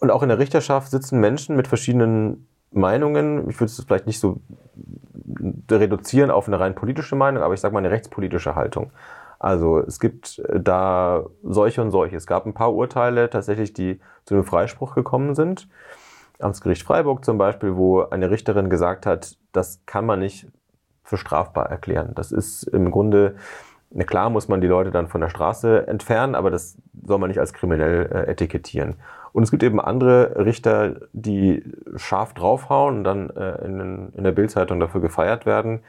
und 0.00 0.10
auch 0.10 0.22
in 0.22 0.28
der 0.28 0.38
Richterschaft 0.38 0.90
sitzen 0.90 1.20
Menschen 1.20 1.56
mit 1.56 1.68
verschiedenen 1.68 2.46
Meinungen. 2.70 3.48
Ich 3.48 3.56
würde 3.56 3.66
es 3.66 3.82
vielleicht 3.84 4.06
nicht 4.06 4.20
so 4.20 4.40
reduzieren 5.70 6.30
auf 6.30 6.46
eine 6.48 6.60
rein 6.60 6.74
politische 6.74 7.16
Meinung, 7.16 7.42
aber 7.42 7.54
ich 7.54 7.60
sage 7.60 7.72
mal 7.72 7.80
eine 7.80 7.90
rechtspolitische 7.90 8.54
Haltung. 8.54 8.92
Also 9.38 9.78
es 9.78 10.00
gibt 10.00 10.42
da 10.52 11.24
solche 11.42 11.80
und 11.82 11.90
solche. 11.90 12.16
Es 12.16 12.26
gab 12.26 12.46
ein 12.46 12.54
paar 12.54 12.74
Urteile 12.74 13.30
tatsächlich, 13.30 13.72
die 13.72 14.00
zu 14.24 14.34
einem 14.34 14.44
Freispruch 14.44 14.94
gekommen 14.94 15.34
sind. 15.34 15.68
Amtsgericht 16.40 16.82
Freiburg 16.82 17.24
zum 17.24 17.38
Beispiel, 17.38 17.76
wo 17.76 18.02
eine 18.02 18.30
Richterin 18.30 18.70
gesagt 18.70 19.06
hat, 19.06 19.36
das 19.52 19.80
kann 19.86 20.06
man 20.06 20.20
nicht 20.20 20.46
für 21.02 21.16
strafbar 21.16 21.70
erklären. 21.70 22.12
Das 22.14 22.32
ist 22.32 22.64
im 22.64 22.90
Grunde, 22.90 23.36
na 23.90 24.04
klar 24.04 24.30
muss 24.30 24.48
man 24.48 24.60
die 24.60 24.66
Leute 24.66 24.90
dann 24.90 25.08
von 25.08 25.20
der 25.20 25.30
Straße 25.30 25.86
entfernen, 25.86 26.34
aber 26.34 26.50
das 26.50 26.76
soll 27.06 27.18
man 27.18 27.28
nicht 27.28 27.40
als 27.40 27.52
kriminell 27.52 28.08
äh, 28.12 28.30
etikettieren. 28.30 28.96
Und 29.32 29.42
es 29.42 29.50
gibt 29.50 29.62
eben 29.62 29.80
andere 29.80 30.44
Richter, 30.44 30.96
die 31.12 31.62
scharf 31.96 32.34
draufhauen 32.34 32.98
und 32.98 33.04
dann 33.04 33.30
äh, 33.30 33.64
in, 33.64 34.12
in 34.14 34.24
der 34.24 34.32
Bildzeitung 34.32 34.80
dafür 34.80 35.00
gefeiert 35.00 35.46
werden. 35.46 35.80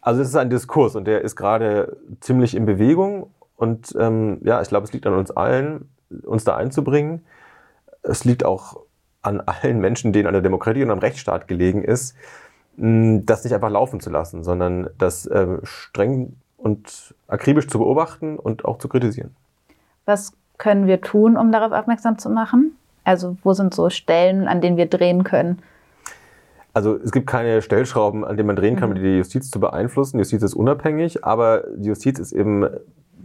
Also 0.00 0.22
es 0.22 0.28
ist 0.28 0.36
ein 0.36 0.50
Diskurs 0.50 0.94
und 0.94 1.06
der 1.06 1.22
ist 1.22 1.36
gerade 1.36 1.96
ziemlich 2.20 2.54
in 2.54 2.66
Bewegung. 2.66 3.30
Und 3.56 3.94
ähm, 3.98 4.40
ja, 4.44 4.60
ich 4.62 4.68
glaube, 4.68 4.84
es 4.84 4.92
liegt 4.92 5.06
an 5.06 5.14
uns 5.14 5.30
allen, 5.30 5.88
uns 6.24 6.44
da 6.44 6.56
einzubringen. 6.56 7.24
Es 8.02 8.24
liegt 8.24 8.44
auch 8.44 8.80
an 9.22 9.40
allen 9.40 9.80
Menschen, 9.80 10.12
denen 10.12 10.28
an 10.28 10.34
der 10.34 10.42
Demokratie 10.42 10.82
und 10.82 10.90
am 10.90 11.00
Rechtsstaat 11.00 11.48
gelegen 11.48 11.82
ist, 11.82 12.14
das 12.76 13.42
nicht 13.42 13.54
einfach 13.54 13.70
laufen 13.70 14.00
zu 14.00 14.10
lassen, 14.10 14.44
sondern 14.44 14.90
das 14.98 15.26
äh, 15.26 15.58
streng 15.64 16.36
und 16.56 17.14
akribisch 17.26 17.68
zu 17.68 17.78
beobachten 17.78 18.38
und 18.38 18.64
auch 18.64 18.78
zu 18.78 18.88
kritisieren. 18.88 19.34
Was 20.04 20.34
können 20.58 20.86
wir 20.86 21.00
tun, 21.00 21.36
um 21.36 21.52
darauf 21.52 21.72
aufmerksam 21.72 22.18
zu 22.18 22.30
machen? 22.30 22.76
Also 23.04 23.36
wo 23.42 23.52
sind 23.52 23.74
so 23.74 23.90
Stellen, 23.90 24.48
an 24.48 24.60
denen 24.60 24.76
wir 24.76 24.86
drehen 24.86 25.24
können? 25.24 25.58
Also 26.74 26.94
es 26.96 27.12
gibt 27.12 27.26
keine 27.26 27.62
Stellschrauben, 27.62 28.24
an 28.24 28.36
denen 28.36 28.48
man 28.48 28.56
drehen 28.56 28.76
kann, 28.76 28.90
um 28.90 28.98
mhm. 28.98 29.02
die 29.02 29.16
Justiz 29.16 29.50
zu 29.50 29.60
beeinflussen. 29.60 30.18
Die 30.18 30.22
Justiz 30.22 30.42
ist 30.42 30.54
unabhängig, 30.54 31.24
aber 31.24 31.64
die 31.74 31.88
Justiz 31.88 32.18
ist 32.18 32.32
eben 32.32 32.66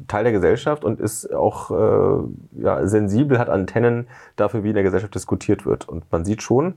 Teil 0.07 0.23
der 0.23 0.31
Gesellschaft 0.31 0.85
und 0.85 0.99
ist 0.99 1.33
auch 1.33 1.71
äh, 1.71 2.61
ja, 2.61 2.87
sensibel, 2.87 3.39
hat 3.39 3.49
Antennen 3.49 4.07
dafür, 4.35 4.63
wie 4.63 4.69
in 4.69 4.75
der 4.75 4.83
Gesellschaft 4.83 5.15
diskutiert 5.15 5.65
wird. 5.65 5.89
Und 5.89 6.09
man 6.11 6.23
sieht 6.23 6.41
schon, 6.41 6.75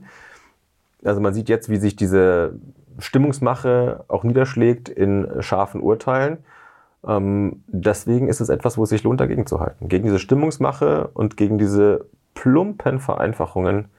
also 1.03 1.21
man 1.21 1.33
sieht 1.33 1.49
jetzt, 1.49 1.69
wie 1.69 1.77
sich 1.77 1.95
diese 1.95 2.53
Stimmungsmache 2.99 4.03
auch 4.07 4.23
niederschlägt 4.23 4.89
in 4.89 5.27
scharfen 5.39 5.81
Urteilen. 5.81 6.39
Ähm, 7.07 7.63
deswegen 7.67 8.27
ist 8.27 8.41
es 8.41 8.49
etwas, 8.49 8.77
wo 8.77 8.83
es 8.83 8.89
sich 8.89 9.03
lohnt, 9.03 9.19
dagegen 9.19 9.45
zu 9.45 9.59
halten. 9.59 9.87
Gegen 9.87 10.05
diese 10.05 10.19
Stimmungsmache 10.19 11.09
und 11.13 11.37
gegen 11.37 11.57
diese 11.57 12.05
plumpen 12.33 12.99
Vereinfachungen, 12.99 13.89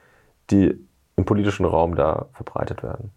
die 0.49 0.79
im 1.15 1.25
politischen 1.25 1.65
Raum 1.65 1.95
da 1.95 2.27
verbreitet 2.33 2.83
werden. 2.83 3.11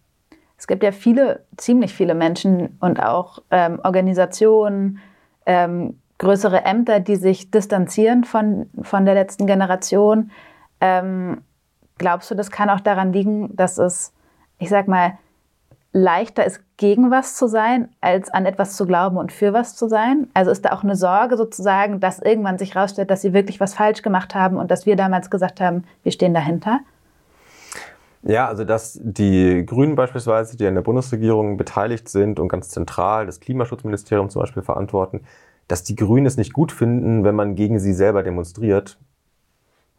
Es 0.57 0.66
gibt 0.66 0.83
ja 0.83 0.92
viele, 0.92 1.44
ziemlich 1.57 1.94
viele 1.94 2.14
Menschen 2.14 2.76
und 2.81 3.03
auch 3.03 3.42
ähm, 3.50 3.81
Organisationen, 3.83 4.98
ähm, 5.46 5.98
größere 6.18 6.64
Ämter, 6.64 7.00
die 7.00 7.16
sich 7.16 7.50
distanzieren 7.50 8.24
von, 8.24 8.68
von 8.83 9.07
der 9.07 9.14
letzten 9.14 9.46
Generation. 9.46 10.31
Ähm, 10.81 11.42
glaubst 11.96 12.31
du, 12.31 12.35
das 12.35 12.50
kann 12.50 12.68
auch 12.68 12.81
daran 12.81 13.12
liegen, 13.12 13.57
dass 13.57 13.79
es, 13.79 14.12
ich 14.59 14.68
sag 14.68 14.87
mal, 14.87 15.18
leichter 15.92 16.44
ist, 16.44 16.61
gegen 16.76 17.11
was 17.11 17.37
zu 17.37 17.46
sein, 17.46 17.88
als 18.00 18.31
an 18.31 18.46
etwas 18.46 18.76
zu 18.76 18.87
glauben 18.87 19.16
und 19.16 19.33
für 19.33 19.53
was 19.53 19.74
zu 19.74 19.88
sein? 19.88 20.29
Also 20.35 20.50
ist 20.50 20.64
da 20.64 20.72
auch 20.72 20.85
eine 20.85 20.96
Sorge 20.96 21.37
sozusagen, 21.37 22.00
dass 22.00 22.20
irgendwann 22.20 22.59
sich 22.59 22.74
herausstellt, 22.74 23.11
dass 23.11 23.22
sie 23.22 23.33
wirklich 23.33 23.61
was 23.61 23.74
falsch 23.74 24.03
gemacht 24.03 24.35
haben 24.35 24.57
und 24.57 24.70
dass 24.70 24.87
wir 24.87 24.96
damals 24.96 25.31
gesagt 25.31 25.61
haben, 25.61 25.85
wir 26.03 26.12
stehen 26.12 26.35
dahinter? 26.35 26.81
Ja, 28.22 28.46
also 28.48 28.64
dass 28.64 28.98
die 29.03 29.64
Grünen 29.64 29.94
beispielsweise, 29.94 30.57
die 30.57 30.64
in 30.64 30.74
der 30.74 30.83
Bundesregierung 30.83 31.57
beteiligt 31.57 32.09
sind 32.09 32.38
und 32.38 32.48
ganz 32.48 32.68
zentral 32.68 33.26
das 33.26 33.40
Klimaschutzministerium 33.40 34.29
zum 34.29 34.42
Beispiel 34.42 34.62
verantworten, 34.62 35.22
dass 35.68 35.85
die 35.85 35.96
Grünen 35.96 36.26
es 36.26 36.37
nicht 36.37 36.53
gut 36.53 36.70
finden, 36.70 37.24
wenn 37.24 37.35
man 37.35 37.55
gegen 37.55 37.79
sie 37.79 37.94
selber 37.94 38.22
demonstriert. 38.22 38.98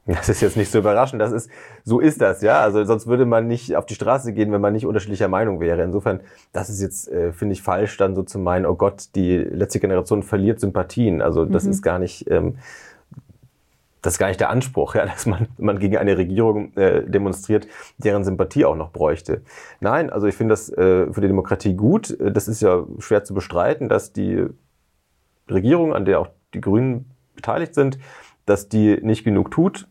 Das 0.05 0.29
ist 0.29 0.41
jetzt 0.41 0.57
nicht 0.57 0.71
so 0.71 0.79
überraschend. 0.79 1.21
Das 1.21 1.31
ist, 1.31 1.49
so 1.83 1.99
ist 1.99 2.21
das, 2.21 2.41
ja. 2.41 2.59
Also 2.61 2.83
sonst 2.85 3.05
würde 3.05 3.25
man 3.25 3.47
nicht 3.47 3.75
auf 3.75 3.85
die 3.85 3.93
Straße 3.93 4.33
gehen, 4.33 4.51
wenn 4.51 4.61
man 4.61 4.73
nicht 4.73 4.85
unterschiedlicher 4.85 5.27
Meinung 5.27 5.59
wäre. 5.59 5.83
Insofern, 5.83 6.21
das 6.53 6.69
ist 6.69 6.81
jetzt, 6.81 7.07
äh, 7.11 7.31
finde 7.31 7.53
ich, 7.53 7.61
falsch, 7.61 7.97
dann 7.97 8.15
so 8.15 8.23
zu 8.23 8.39
meinen, 8.39 8.65
oh 8.65 8.75
Gott, 8.75 9.09
die 9.15 9.37
letzte 9.37 9.79
Generation 9.79 10.23
verliert 10.23 10.59
Sympathien. 10.59 11.21
Also 11.21 11.45
das 11.45 11.65
mhm. 11.65 11.71
ist 11.71 11.81
gar 11.83 11.99
nicht, 11.99 12.29
ähm, 12.31 12.57
das 14.01 14.13
ist 14.13 14.19
gar 14.19 14.27
nicht 14.27 14.39
der 14.39 14.49
Anspruch, 14.49 14.95
ja, 14.95 15.05
dass 15.05 15.27
man, 15.27 15.47
man 15.59 15.77
gegen 15.77 15.97
eine 15.97 16.17
Regierung 16.17 16.75
äh, 16.77 17.03
demonstriert, 17.03 17.67
deren 17.99 18.23
Sympathie 18.23 18.65
auch 18.65 18.75
noch 18.75 18.91
bräuchte. 18.91 19.43
Nein, 19.81 20.09
also 20.09 20.25
ich 20.25 20.33
finde 20.33 20.53
das 20.53 20.69
äh, 20.69 21.13
für 21.13 21.21
die 21.21 21.27
Demokratie 21.27 21.75
gut. 21.75 22.17
Das 22.19 22.47
ist 22.47 22.61
ja 22.63 22.85
schwer 22.97 23.23
zu 23.23 23.35
bestreiten, 23.35 23.87
dass 23.87 24.13
die 24.13 24.47
Regierung, 25.47 25.93
an 25.93 26.05
der 26.05 26.19
auch 26.21 26.29
die 26.55 26.61
Grünen 26.61 27.11
beteiligt 27.35 27.75
sind, 27.75 27.99
dass 28.45 28.67
die 28.67 28.99
nicht 29.01 29.23
genug 29.23 29.51
tut, 29.51 29.87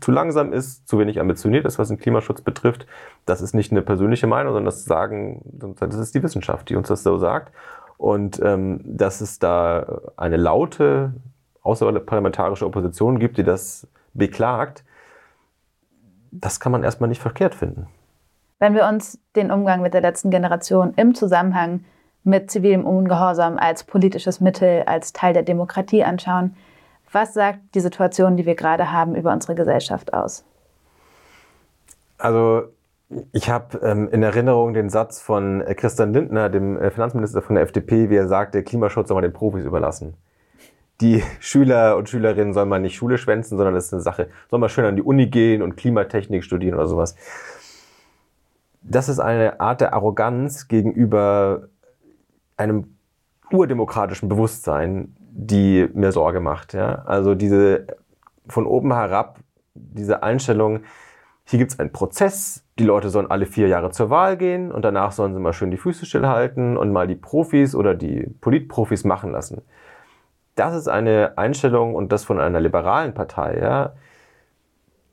zu 0.00 0.10
langsam 0.10 0.52
ist, 0.52 0.88
zu 0.88 0.98
wenig 0.98 1.20
ambitioniert 1.20 1.64
ist, 1.66 1.78
was 1.78 1.88
den 1.88 1.98
Klimaschutz 1.98 2.40
betrifft. 2.40 2.86
Das 3.26 3.40
ist 3.40 3.54
nicht 3.54 3.72
eine 3.72 3.82
persönliche 3.82 4.26
Meinung, 4.26 4.52
sondern 4.52 4.66
das 4.66 4.84
sagen, 4.84 5.42
das 5.78 5.94
ist 5.96 6.14
die 6.14 6.22
Wissenschaft, 6.22 6.68
die 6.68 6.76
uns 6.76 6.88
das 6.88 7.02
so 7.02 7.18
sagt. 7.18 7.52
Und 7.96 8.40
ähm, 8.42 8.80
dass 8.84 9.20
es 9.20 9.38
da 9.38 10.00
eine 10.16 10.36
laute 10.36 11.14
außerparlamentarische 11.62 12.66
Opposition 12.66 13.18
gibt, 13.18 13.38
die 13.38 13.44
das 13.44 13.86
beklagt, 14.12 14.84
das 16.30 16.60
kann 16.60 16.72
man 16.72 16.82
erstmal 16.82 17.08
nicht 17.08 17.22
verkehrt 17.22 17.54
finden. 17.54 17.86
Wenn 18.58 18.74
wir 18.74 18.86
uns 18.86 19.18
den 19.36 19.50
Umgang 19.50 19.82
mit 19.82 19.94
der 19.94 20.00
letzten 20.00 20.30
Generation 20.30 20.94
im 20.96 21.14
Zusammenhang 21.14 21.84
mit 22.24 22.50
zivilem 22.50 22.84
Ungehorsam 22.84 23.58
als 23.58 23.84
politisches 23.84 24.40
Mittel, 24.40 24.82
als 24.86 25.12
Teil 25.12 25.34
der 25.34 25.42
Demokratie 25.42 26.02
anschauen, 26.04 26.56
was 27.14 27.34
sagt 27.34 27.60
die 27.74 27.80
Situation, 27.80 28.36
die 28.36 28.46
wir 28.46 28.54
gerade 28.54 28.92
haben, 28.92 29.14
über 29.14 29.32
unsere 29.32 29.54
Gesellschaft 29.54 30.12
aus? 30.12 30.44
Also 32.18 32.64
ich 33.32 33.48
habe 33.48 33.78
ähm, 33.78 34.08
in 34.10 34.22
Erinnerung 34.22 34.74
den 34.74 34.88
Satz 34.88 35.20
von 35.20 35.62
Christian 35.76 36.12
Lindner, 36.12 36.48
dem 36.48 36.78
äh, 36.78 36.90
Finanzminister 36.90 37.42
von 37.42 37.54
der 37.54 37.64
FDP, 37.64 38.10
wie 38.10 38.16
er 38.16 38.28
sagt, 38.28 38.54
der 38.54 38.62
Klimaschutz 38.62 39.08
soll 39.08 39.16
man 39.16 39.22
den 39.22 39.32
Profis 39.32 39.64
überlassen 39.64 40.16
die 41.00 41.22
Schüler 41.40 41.96
und 41.96 42.08
Schülerinnen 42.08 42.54
soll 42.54 42.66
man 42.66 42.82
nicht 42.82 42.96
Schule 42.96 43.18
schwänzen, 43.18 43.56
sondern 43.56 43.74
das 43.74 43.86
ist 43.86 43.92
eine 43.92 44.02
Sache, 44.02 44.28
soll 44.50 44.58
man 44.58 44.68
schön 44.68 44.84
an 44.84 44.96
die 44.96 45.02
Uni 45.02 45.26
gehen 45.26 45.62
und 45.62 45.76
Klimatechnik 45.76 46.44
studieren 46.44 46.74
oder 46.74 46.86
sowas. 46.86 47.16
Das 48.82 49.08
ist 49.08 49.18
eine 49.18 49.60
Art 49.60 49.80
der 49.80 49.94
Arroganz 49.94 50.68
gegenüber 50.68 51.68
einem 52.56 52.96
urdemokratischen 53.50 54.28
Bewusstsein, 54.28 55.16
die 55.36 55.88
mir 55.94 56.12
Sorge 56.12 56.40
macht. 56.40 56.74
Ja? 56.74 57.02
Also 57.06 57.34
diese 57.34 57.86
von 58.48 58.66
oben 58.66 58.92
herab, 58.92 59.40
diese 59.74 60.22
Einstellung, 60.22 60.80
hier 61.44 61.58
gibt 61.58 61.72
es 61.72 61.78
einen 61.78 61.92
Prozess, 61.92 62.64
die 62.78 62.84
Leute 62.84 63.10
sollen 63.10 63.30
alle 63.30 63.46
vier 63.46 63.68
Jahre 63.68 63.90
zur 63.90 64.10
Wahl 64.10 64.36
gehen 64.36 64.72
und 64.72 64.84
danach 64.84 65.12
sollen 65.12 65.34
sie 65.34 65.40
mal 65.40 65.52
schön 65.52 65.70
die 65.70 65.76
Füße 65.76 66.06
stillhalten 66.06 66.76
und 66.76 66.92
mal 66.92 67.06
die 67.06 67.14
Profis 67.14 67.74
oder 67.74 67.94
die 67.94 68.26
Politprofis 68.40 69.04
machen 69.04 69.30
lassen 69.30 69.62
das 70.54 70.74
ist 70.74 70.88
eine 70.88 71.36
Einstellung 71.36 71.94
und 71.94 72.12
das 72.12 72.24
von 72.24 72.40
einer 72.40 72.60
liberalen 72.60 73.14
Partei, 73.14 73.58
ja, 73.60 73.94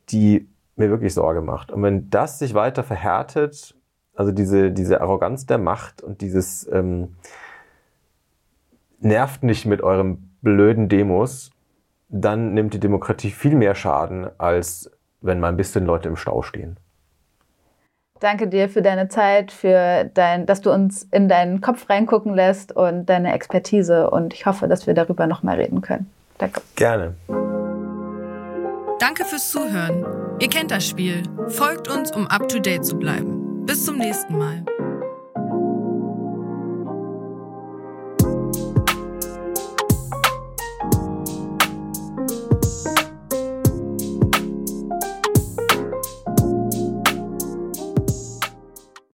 die 0.10 0.48
mir 0.76 0.90
wirklich 0.90 1.14
Sorge 1.14 1.42
macht. 1.42 1.72
Und 1.72 1.84
wenn 1.84 2.10
das 2.10 2.40
sich 2.40 2.54
weiter 2.54 2.84
verhärtet, 2.84 3.76
also 4.16 4.32
diese, 4.32 4.72
diese 4.72 5.02
Arroganz 5.02 5.46
der 5.46 5.58
Macht 5.58 6.02
und 6.02 6.22
dieses 6.22 6.68
ähm, 6.72 7.16
nervt 9.02 9.44
nicht 9.44 9.66
mit 9.66 9.82
eurem 9.82 10.30
blöden 10.42 10.90
Demos, 10.90 11.52
dann 12.10 12.54
nimmt 12.54 12.74
die 12.74 12.80
Demokratie 12.80 13.32
viel 13.32 13.56
mehr 13.56 13.76
Schaden, 13.76 14.28
als 14.38 14.92
wenn 15.22 15.40
mal 15.40 15.50
ein 15.50 15.58
bisschen 15.58 15.86
Leute 15.86 16.10
im 16.10 16.16
Stau 16.16 16.42
stehen. 16.42 16.78
Danke 18.20 18.48
dir 18.48 18.70
für 18.70 18.84
deine 18.84 19.08
Zeit, 19.08 19.52
für 19.52 20.06
dein, 20.14 20.46
dass 20.46 20.62
du 20.62 20.72
uns 20.72 21.08
in 21.12 21.28
deinen 21.28 21.60
Kopf 21.60 21.90
reingucken 21.90 22.36
lässt 22.36 22.72
und 22.72 23.08
deine 23.08 23.34
Expertise. 23.34 24.12
Und 24.12 24.34
ich 24.34 24.46
hoffe, 24.46 24.68
dass 24.68 24.86
wir 24.86 24.94
darüber 24.94 25.26
noch 25.26 25.42
mal 25.42 25.56
reden 25.56 25.82
können. 25.82 26.12
Danke. 26.38 26.62
Gerne. 26.76 27.16
Danke 29.00 29.26
fürs 29.26 29.50
Zuhören. 29.50 30.06
Ihr 30.40 30.50
kennt 30.50 30.70
das 30.70 30.88
Spiel. 30.88 31.24
Folgt 31.48 31.88
uns, 31.88 32.12
um 32.12 32.28
up 32.28 32.48
to 32.48 32.60
date 32.60 32.86
zu 32.86 32.96
bleiben. 32.96 33.66
Bis 33.66 33.86
zum 33.86 33.98
nächsten 33.98 34.38
Mal. 34.38 34.64